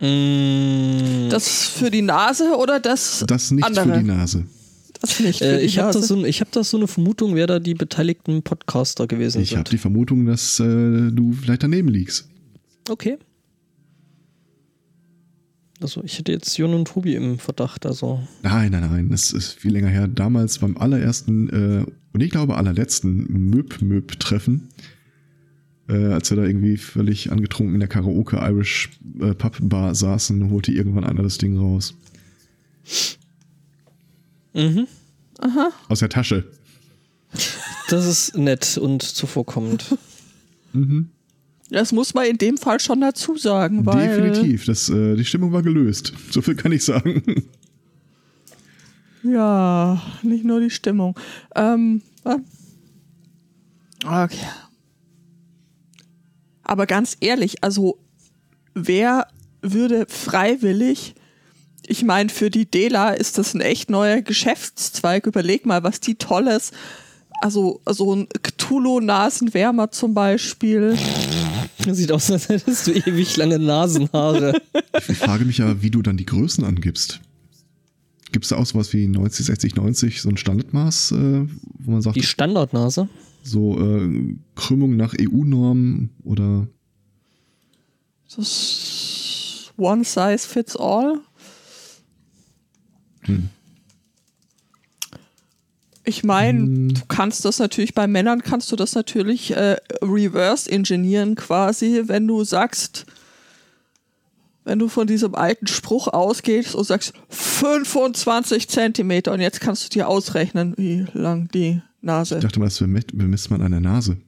Mm, 0.00 1.28
Das 1.30 1.66
für 1.68 1.90
die 1.90 2.02
Nase 2.02 2.56
oder 2.58 2.80
das, 2.80 3.24
Das 3.26 3.50
nicht 3.50 3.64
andere? 3.64 3.86
für 3.94 3.98
die 4.00 4.04
Nase. 4.06 4.44
Das 5.00 5.20
nicht 5.20 5.38
für 5.38 5.44
äh, 5.44 5.58
die 5.60 5.64
ich 5.66 5.78
habe 5.78 5.88
Nase. 5.88 6.00
da, 6.00 6.06
so, 6.06 6.24
ich 6.24 6.40
hab 6.40 6.50
da 6.52 6.64
so 6.64 6.76
eine 6.76 6.88
Vermutung, 6.88 7.34
wer 7.34 7.46
da 7.46 7.58
die 7.58 7.74
beteiligten 7.74 8.42
Podcaster 8.42 9.06
gewesen 9.06 9.40
Ich 9.40 9.52
habe 9.52 9.60
sind. 9.60 9.72
die 9.72 9.78
Vermutung, 9.78 10.26
dass 10.26 10.58
äh, 10.60 10.64
du 11.10 11.32
vielleicht 11.32 11.62
daneben 11.62 11.88
liegst. 11.88 12.28
Okay. 12.88 13.18
Also 15.80 16.02
ich 16.04 16.18
hätte 16.18 16.32
jetzt 16.32 16.56
Jon 16.56 16.74
und 16.74 16.86
Tobi 16.86 17.14
im 17.14 17.38
Verdacht, 17.38 17.84
also. 17.84 18.20
Nein, 18.42 18.70
nein, 18.72 18.88
nein, 18.88 19.10
das 19.10 19.32
ist 19.32 19.52
viel 19.52 19.72
länger 19.72 19.88
her. 19.88 20.06
Damals 20.08 20.58
beim 20.58 20.76
allerersten 20.76 21.48
äh, 21.48 21.84
Und 22.12 22.22
ich 22.22 22.30
glaube, 22.30 22.56
allerletzten 22.56 23.50
Möb-Möb-Treffen, 23.50 24.68
äh, 25.88 26.06
als 26.06 26.30
wir 26.30 26.36
da 26.36 26.44
irgendwie 26.44 26.76
völlig 26.76 27.32
angetrunken 27.32 27.74
in 27.74 27.80
der 27.80 27.88
Karaoke-Irish 27.88 28.90
äh, 29.20 29.34
Pub 29.34 29.58
Bar 29.60 29.94
saßen, 29.94 30.50
holte 30.50 30.72
irgendwann 30.72 31.04
einer 31.04 31.22
das 31.22 31.38
Ding 31.38 31.58
raus. 31.58 31.94
Mhm. 34.54 34.86
Aus 35.88 35.98
der 35.98 36.08
Tasche. 36.08 36.44
Das 37.88 38.06
ist 38.06 38.36
nett 38.36 38.78
und 38.78 39.02
zuvorkommend. 39.02 39.98
Das 41.74 41.90
muss 41.90 42.14
man 42.14 42.26
in 42.26 42.38
dem 42.38 42.56
Fall 42.56 42.78
schon 42.78 43.00
dazu 43.00 43.36
sagen, 43.36 43.84
weil. 43.84 44.08
Definitiv. 44.08 44.64
Das, 44.64 44.88
äh, 44.88 45.16
die 45.16 45.24
Stimmung 45.24 45.52
war 45.52 45.62
gelöst. 45.62 46.12
So 46.30 46.40
viel 46.40 46.54
kann 46.54 46.70
ich 46.72 46.84
sagen. 46.84 47.22
Ja, 49.24 50.00
nicht 50.22 50.44
nur 50.44 50.60
die 50.60 50.70
Stimmung. 50.70 51.18
Ähm, 51.56 52.02
äh, 52.24 52.36
okay. 54.04 54.36
Aber 56.62 56.86
ganz 56.86 57.16
ehrlich, 57.20 57.64
also 57.64 57.98
wer 58.74 59.26
würde 59.60 60.06
freiwillig, 60.08 61.14
ich 61.86 62.04
meine, 62.04 62.28
für 62.28 62.50
die 62.50 62.66
Dela 62.66 63.10
ist 63.10 63.38
das 63.38 63.54
ein 63.54 63.60
echt 63.60 63.90
neuer 63.90 64.22
Geschäftszweig. 64.22 65.26
Überleg 65.26 65.66
mal, 65.66 65.82
was 65.82 66.00
die 66.00 66.14
Tolles, 66.14 66.70
also 67.40 67.80
so 67.86 68.14
ein 68.14 68.28
Cthulhu-Nasenwärmer 68.42 69.90
zum 69.90 70.14
Beispiel. 70.14 70.96
Sieht 71.92 72.12
aus, 72.12 72.30
als 72.30 72.48
hättest 72.48 72.86
du 72.86 72.92
ewig 72.92 73.36
lange 73.36 73.58
Nasenhaare. 73.58 74.60
Ich 75.08 75.18
frage 75.18 75.44
mich 75.44 75.58
ja, 75.58 75.82
wie 75.82 75.90
du 75.90 76.02
dann 76.02 76.16
die 76.16 76.26
Größen 76.26 76.64
angibst. 76.64 77.20
Gibt 78.32 78.44
es 78.44 78.48
da 78.50 78.56
auch 78.56 78.66
sowas 78.66 78.92
wie 78.92 79.06
90, 79.06 79.46
60, 79.46 79.76
90, 79.76 80.22
so 80.22 80.28
ein 80.28 80.36
Standardmaß, 80.36 81.12
äh, 81.12 81.46
wo 81.78 81.90
man 81.90 82.02
sagt, 82.02 82.16
Die 82.16 82.22
Standardnase. 82.22 83.08
so 83.42 83.78
äh, 83.80 84.34
Krümmung 84.56 84.96
nach 84.96 85.14
EU-Norm 85.20 86.10
oder 86.24 86.66
Das 88.34 89.70
One 89.76 90.04
Size 90.04 90.38
Fits 90.38 90.76
All. 90.76 91.20
Ich 96.06 96.22
meine, 96.22 96.92
du 96.92 97.00
kannst 97.08 97.44
das 97.46 97.58
natürlich, 97.58 97.94
bei 97.94 98.06
Männern 98.06 98.42
kannst 98.42 98.70
du 98.70 98.76
das 98.76 98.94
natürlich 98.94 99.56
äh, 99.56 99.76
reverse 100.02 100.70
engineeren 100.70 101.34
quasi, 101.34 102.02
wenn 102.06 102.26
du 102.28 102.44
sagst, 102.44 103.06
wenn 104.64 104.78
du 104.78 104.88
von 104.88 105.06
diesem 105.06 105.34
alten 105.34 105.66
Spruch 105.66 106.08
ausgehst 106.08 106.74
und 106.74 106.84
sagst 106.84 107.14
25 107.30 108.68
Zentimeter 108.68 109.32
und 109.32 109.40
jetzt 109.40 109.60
kannst 109.60 109.84
du 109.84 109.88
dir 109.88 110.08
ausrechnen, 110.08 110.74
wie 110.76 111.06
lang 111.14 111.48
die 111.54 111.80
Nase. 112.02 112.36
ich 112.36 112.42
dachte 112.42 112.58
mal, 112.60 112.66
das 112.66 112.78
bemisst 112.78 113.16
bemisst 113.16 113.50
man 113.50 113.62
an 113.62 113.70
der 113.70 113.80
Nase. 113.80 114.18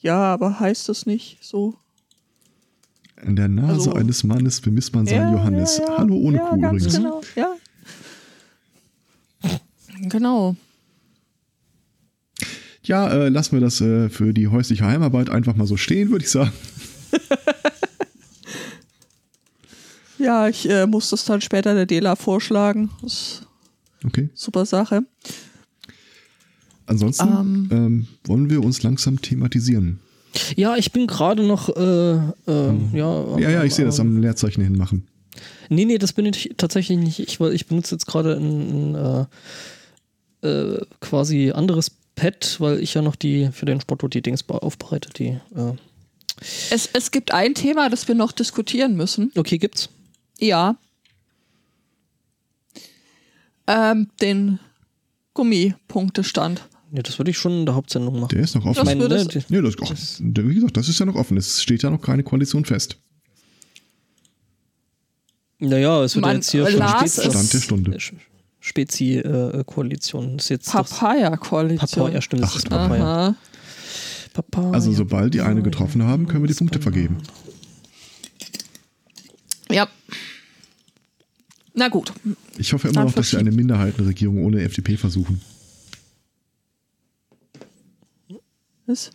Ja, 0.00 0.16
aber 0.34 0.60
heißt 0.60 0.88
das 0.90 1.06
nicht 1.06 1.38
so? 1.40 1.74
An 3.24 3.36
der 3.36 3.48
Nase 3.48 3.72
Also- 3.72 3.92
eines 3.94 4.22
Mannes 4.24 4.60
bemisst 4.60 4.94
man 4.94 5.06
seinen 5.06 5.32
Johannes. 5.32 5.80
Hallo 5.96 6.16
ohne 6.16 6.38
ja, 6.38 6.48
Kuh 6.50 6.60
ganz 6.60 6.82
übrigens. 6.82 6.96
Genau, 6.96 7.20
ja. 7.36 7.54
Genau. 10.02 10.56
Ja, 12.84 13.08
äh, 13.08 13.28
lassen 13.28 13.52
wir 13.52 13.60
das 13.60 13.80
äh, 13.80 14.08
für 14.08 14.32
die 14.34 14.48
häusliche 14.48 14.84
Heimarbeit 14.84 15.30
einfach 15.30 15.54
mal 15.54 15.66
so 15.66 15.76
stehen, 15.76 16.10
würde 16.10 16.24
ich 16.24 16.30
sagen. 16.30 16.52
Ja, 20.22 20.46
ich 20.48 20.70
äh, 20.70 20.86
muss 20.86 21.10
das 21.10 21.24
dann 21.24 21.40
später 21.40 21.74
der 21.74 21.86
Dela 21.86 22.14
vorschlagen. 22.14 22.90
Okay. 24.04 24.30
super 24.34 24.64
Sache. 24.66 25.02
Ansonsten 26.86 27.28
Ähm. 27.28 27.68
ähm, 27.72 28.06
wollen 28.24 28.48
wir 28.48 28.62
uns 28.62 28.82
langsam 28.82 29.20
thematisieren. 29.20 29.98
Ja, 30.56 30.76
ich 30.76 30.92
bin 30.92 31.06
gerade 31.06 31.42
noch, 31.42 31.68
äh, 31.76 32.12
äh, 32.12 32.74
ja. 32.92 33.38
Ja, 33.38 33.50
ja, 33.50 33.64
ich 33.64 33.74
sehe 33.74 33.84
das 33.84 34.00
am 34.00 34.20
Leerzeichen 34.20 34.62
hinmachen. 34.62 35.08
Nee, 35.68 35.84
nee, 35.86 35.98
das 35.98 36.12
bin 36.12 36.26
ich 36.26 36.54
tatsächlich 36.56 36.98
nicht. 36.98 37.18
Ich, 37.18 37.40
ich 37.40 37.66
benutze 37.66 37.94
jetzt 37.94 38.06
gerade 38.06 38.36
ein, 38.36 38.94
ein 38.94 39.26
äh, 40.42 40.78
quasi 41.00 41.50
anderes 41.52 41.90
Pad, 42.14 42.56
weil 42.60 42.80
ich 42.82 42.94
ja 42.94 43.02
noch 43.02 43.16
die 43.16 43.50
für 43.52 43.64
den 43.66 43.80
Spotto 43.80 44.08
die 44.08 44.20
Dings 44.22 44.42
be- 44.42 44.60
aufbereite. 44.62 45.08
Die, 45.10 45.28
äh, 45.56 45.74
Es, 46.70 46.88
es 46.92 47.10
gibt 47.10 47.32
ein 47.32 47.54
Thema, 47.54 47.88
das 47.88 48.06
wir 48.08 48.14
noch 48.14 48.32
diskutieren 48.32 48.94
müssen. 48.96 49.32
okay, 49.36 49.58
gibt's. 49.58 49.88
Ja. 50.38 50.76
Ähm, 53.66 54.08
den 54.20 54.58
Gummipunktestand. 55.34 56.68
Ja, 56.94 57.00
das 57.02 57.18
würde 57.18 57.30
ich 57.30 57.38
schon 57.38 57.60
in 57.60 57.66
der 57.66 57.74
Hauptsendung 57.74 58.20
machen. 58.20 58.28
Der 58.36 58.40
ist 58.42 58.54
noch 58.54 58.66
offen. 58.66 58.74
Das 58.74 58.82
Ich 58.82 58.84
meine, 58.84 59.00
würde 59.00 59.16
ne, 59.16 59.26
die, 59.26 59.40
Nee, 59.48 59.62
das, 59.62 59.74
ach, 59.80 60.20
wie 60.20 60.54
gesagt, 60.54 60.76
das 60.76 60.88
ist 60.88 60.98
ja 60.98 61.06
noch 61.06 61.14
offen. 61.14 61.36
Es 61.38 61.62
steht 61.62 61.82
ja 61.82 61.88
noch 61.90 62.02
keine 62.02 62.22
Koalition 62.22 62.64
fest. 62.66 62.96
naja, 65.58 66.02
es 66.02 66.14
wird 66.16 66.24
ja 66.26 66.28
Man 66.28 66.36
jetzt 66.38 66.50
hier 66.50 66.66
es- 66.66 67.14
Stand 67.24 67.52
der 67.52 67.60
Stunde. 67.60 67.98
Spezi-Koalition. 68.62 70.38
jetzt 70.38 70.50
das 70.50 70.72
Papaya-Koalition. 70.72 71.88
Papaya, 72.04 72.22
stimmt, 72.22 72.42
das 72.42 72.56
ist 72.56 72.68
Papaya. 72.68 73.34
Papaya. 74.32 74.70
Also 74.70 74.92
sobald 74.92 75.34
die 75.34 75.40
eine 75.42 75.62
getroffen 75.62 76.04
haben, 76.04 76.26
können 76.28 76.44
wir 76.44 76.48
die 76.48 76.54
Punkte 76.54 76.80
vergeben. 76.80 77.18
Ja. 79.70 79.88
Na 81.74 81.88
gut. 81.88 82.12
Ich 82.56 82.72
hoffe 82.72 82.88
immer 82.88 83.00
Dann 83.00 83.06
noch, 83.06 83.14
dass 83.14 83.32
wir 83.32 83.40
eine 83.40 83.50
Minderheitenregierung 83.50 84.44
ohne 84.44 84.62
FDP 84.62 84.96
versuchen. 84.96 85.40
Was? 88.86 89.10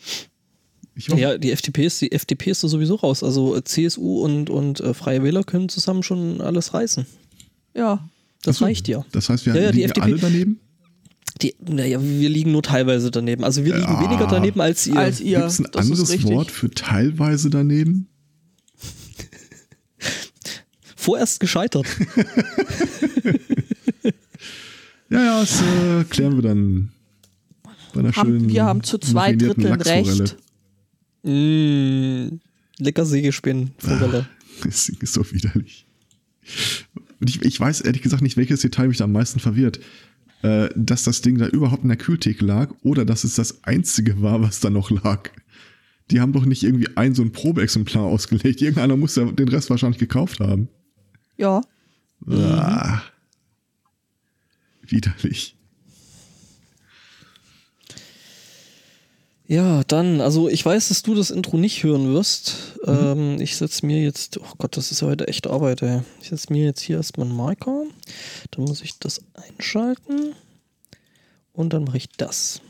Ich 0.96 1.10
hoffe, 1.10 1.22
Ja, 1.22 1.38
die 1.38 1.52
FDP 1.52 1.86
ist, 1.86 2.02
die 2.02 2.12
FDP 2.12 2.52
ist 2.52 2.64
da 2.64 2.68
sowieso 2.68 2.96
raus. 2.96 3.24
Also 3.24 3.56
äh, 3.56 3.64
CSU 3.64 4.24
und, 4.24 4.50
und 4.50 4.82
äh, 4.82 4.94
Freie 4.94 5.24
Wähler 5.24 5.44
können 5.44 5.70
zusammen 5.70 6.04
schon 6.04 6.42
alles 6.42 6.74
reißen. 6.74 7.06
Ja. 7.76 8.10
Das 8.48 8.58
so, 8.58 8.66
reicht 8.66 8.88
ja. 8.88 9.06
Das 9.12 9.30
heißt, 9.30 9.46
wir 9.46 9.56
Ja, 9.56 9.62
ja, 9.62 9.72
die 9.72 9.78
liegen 9.78 9.90
FDP 9.90 10.04
alle 10.06 10.18
daneben? 10.18 10.60
Die, 11.42 11.56
naja, 11.60 12.00
wir 12.02 12.30
liegen 12.30 12.52
nur 12.52 12.64
teilweise 12.64 13.12
daneben. 13.12 13.44
Also 13.44 13.64
wir 13.64 13.76
liegen 13.76 13.88
Ja. 13.94 14.02
weniger 14.04 14.26
daneben 14.28 14.60
als 14.62 14.88
ihr. 14.88 14.96
Als 14.98 15.20
ihr. 15.20 15.38
Gibt 15.40 15.50
es 15.52 15.60
ein 15.60 15.68
das 15.72 15.86
ist 15.86 15.92
anderes 15.92 16.10
richtig. 16.10 16.32
Wort 16.32 16.50
für 16.52 16.72
teilweise 16.72 17.50
daneben? 17.52 18.08
Vorerst 20.96 21.40
gescheitert. 21.40 21.86
Ja, 25.10 25.24
ja, 25.24 25.40
das 25.40 25.62
äh, 25.62 26.04
klären 26.10 26.36
wir 26.36 26.42
dann 26.42 26.92
bei 27.94 28.02
einer 28.02 28.12
Haben, 28.14 28.28
schönen 28.30 28.50
wir 28.50 28.66
haben 28.66 28.84
zu 28.84 28.98
zwei 28.98 29.34
Dritteln 29.34 29.80
recht. 29.82 30.36
mm, 31.24 32.40
lecker 32.80 33.06
Sägespinnen, 33.06 33.72
Forelle. 33.78 34.28
Das 34.66 34.86
Ding 34.88 34.98
ist 35.00 35.14
so 35.14 35.24
widerlich. 35.32 35.86
Und 37.20 37.30
ich, 37.30 37.42
ich 37.42 37.60
weiß 37.60 37.82
ehrlich 37.82 38.02
gesagt 38.02 38.22
nicht, 38.22 38.38
welches 38.38 38.62
Detail 38.62 38.88
mich 38.88 38.98
da 38.98 39.06
am 39.06 39.12
meisten 39.12 39.40
verwirrt. 39.40 39.80
Äh, 40.44 40.70
dass 40.76 41.04
das 41.04 41.22
Ding 41.22 41.40
da 41.40 41.48
überhaupt 41.48 41.82
in 41.82 41.90
der 41.90 41.98
Kühltheke 41.98 42.46
lag 42.46 42.72
oder 42.84 43.06
dass 43.06 43.24
es 43.24 43.36
das 43.36 43.64
einzige 43.64 44.22
war, 44.22 44.42
was 44.42 44.60
da 44.60 44.70
noch 44.70 44.92
lag. 44.92 45.32
Die 46.12 46.22
haben 46.22 46.32
doch 46.32 46.46
nicht 46.46 46.64
irgendwie 46.64 46.96
ein 46.96 47.16
so 47.16 47.24
ein 47.24 47.32
Probeexemplar 47.32 48.04
ausgelegt. 48.04 48.62
Irgendeiner 48.62 48.96
muss 48.96 49.16
ja 49.16 49.26
den 49.26 49.48
Rest 49.48 49.72
wahrscheinlich 49.72 50.00
gekauft 50.00 50.40
haben. 50.40 50.70
Ja. 51.38 51.62
Ah. 52.28 53.02
Widerlich. 54.84 55.57
Ja, 59.50 59.82
dann, 59.86 60.20
also 60.20 60.50
ich 60.50 60.66
weiß, 60.66 60.90
dass 60.90 61.04
du 61.04 61.16
das 61.16 61.32
Intro 61.32 61.58
nicht 61.58 61.82
hören 61.82 62.14
wirst. 62.14 62.78
Ähm, 62.86 63.40
ich 63.40 63.56
setze 63.56 63.86
mir 63.86 64.04
jetzt, 64.04 64.38
oh 64.40 64.56
Gott, 64.58 64.76
das 64.76 64.92
ist 64.92 65.02
ja 65.02 65.08
heute 65.08 65.30
echt 65.30 65.48
Arbeit, 65.48 65.82
ey. 65.84 66.02
Ich 66.22 66.30
setze 66.30 66.52
mir 66.52 66.66
jetzt 66.66 66.82
hier 66.82 66.98
erstmal 66.98 67.28
einen 67.28 67.36
Marker. 67.38 67.84
Dann 68.52 68.66
muss 68.66 68.82
ich 68.82 69.00
das 69.00 69.22
einschalten. 69.34 70.36
Und 71.54 71.72
dann 71.72 71.86
mache 71.86 71.96
ich 71.96 72.10
das. 72.18 72.62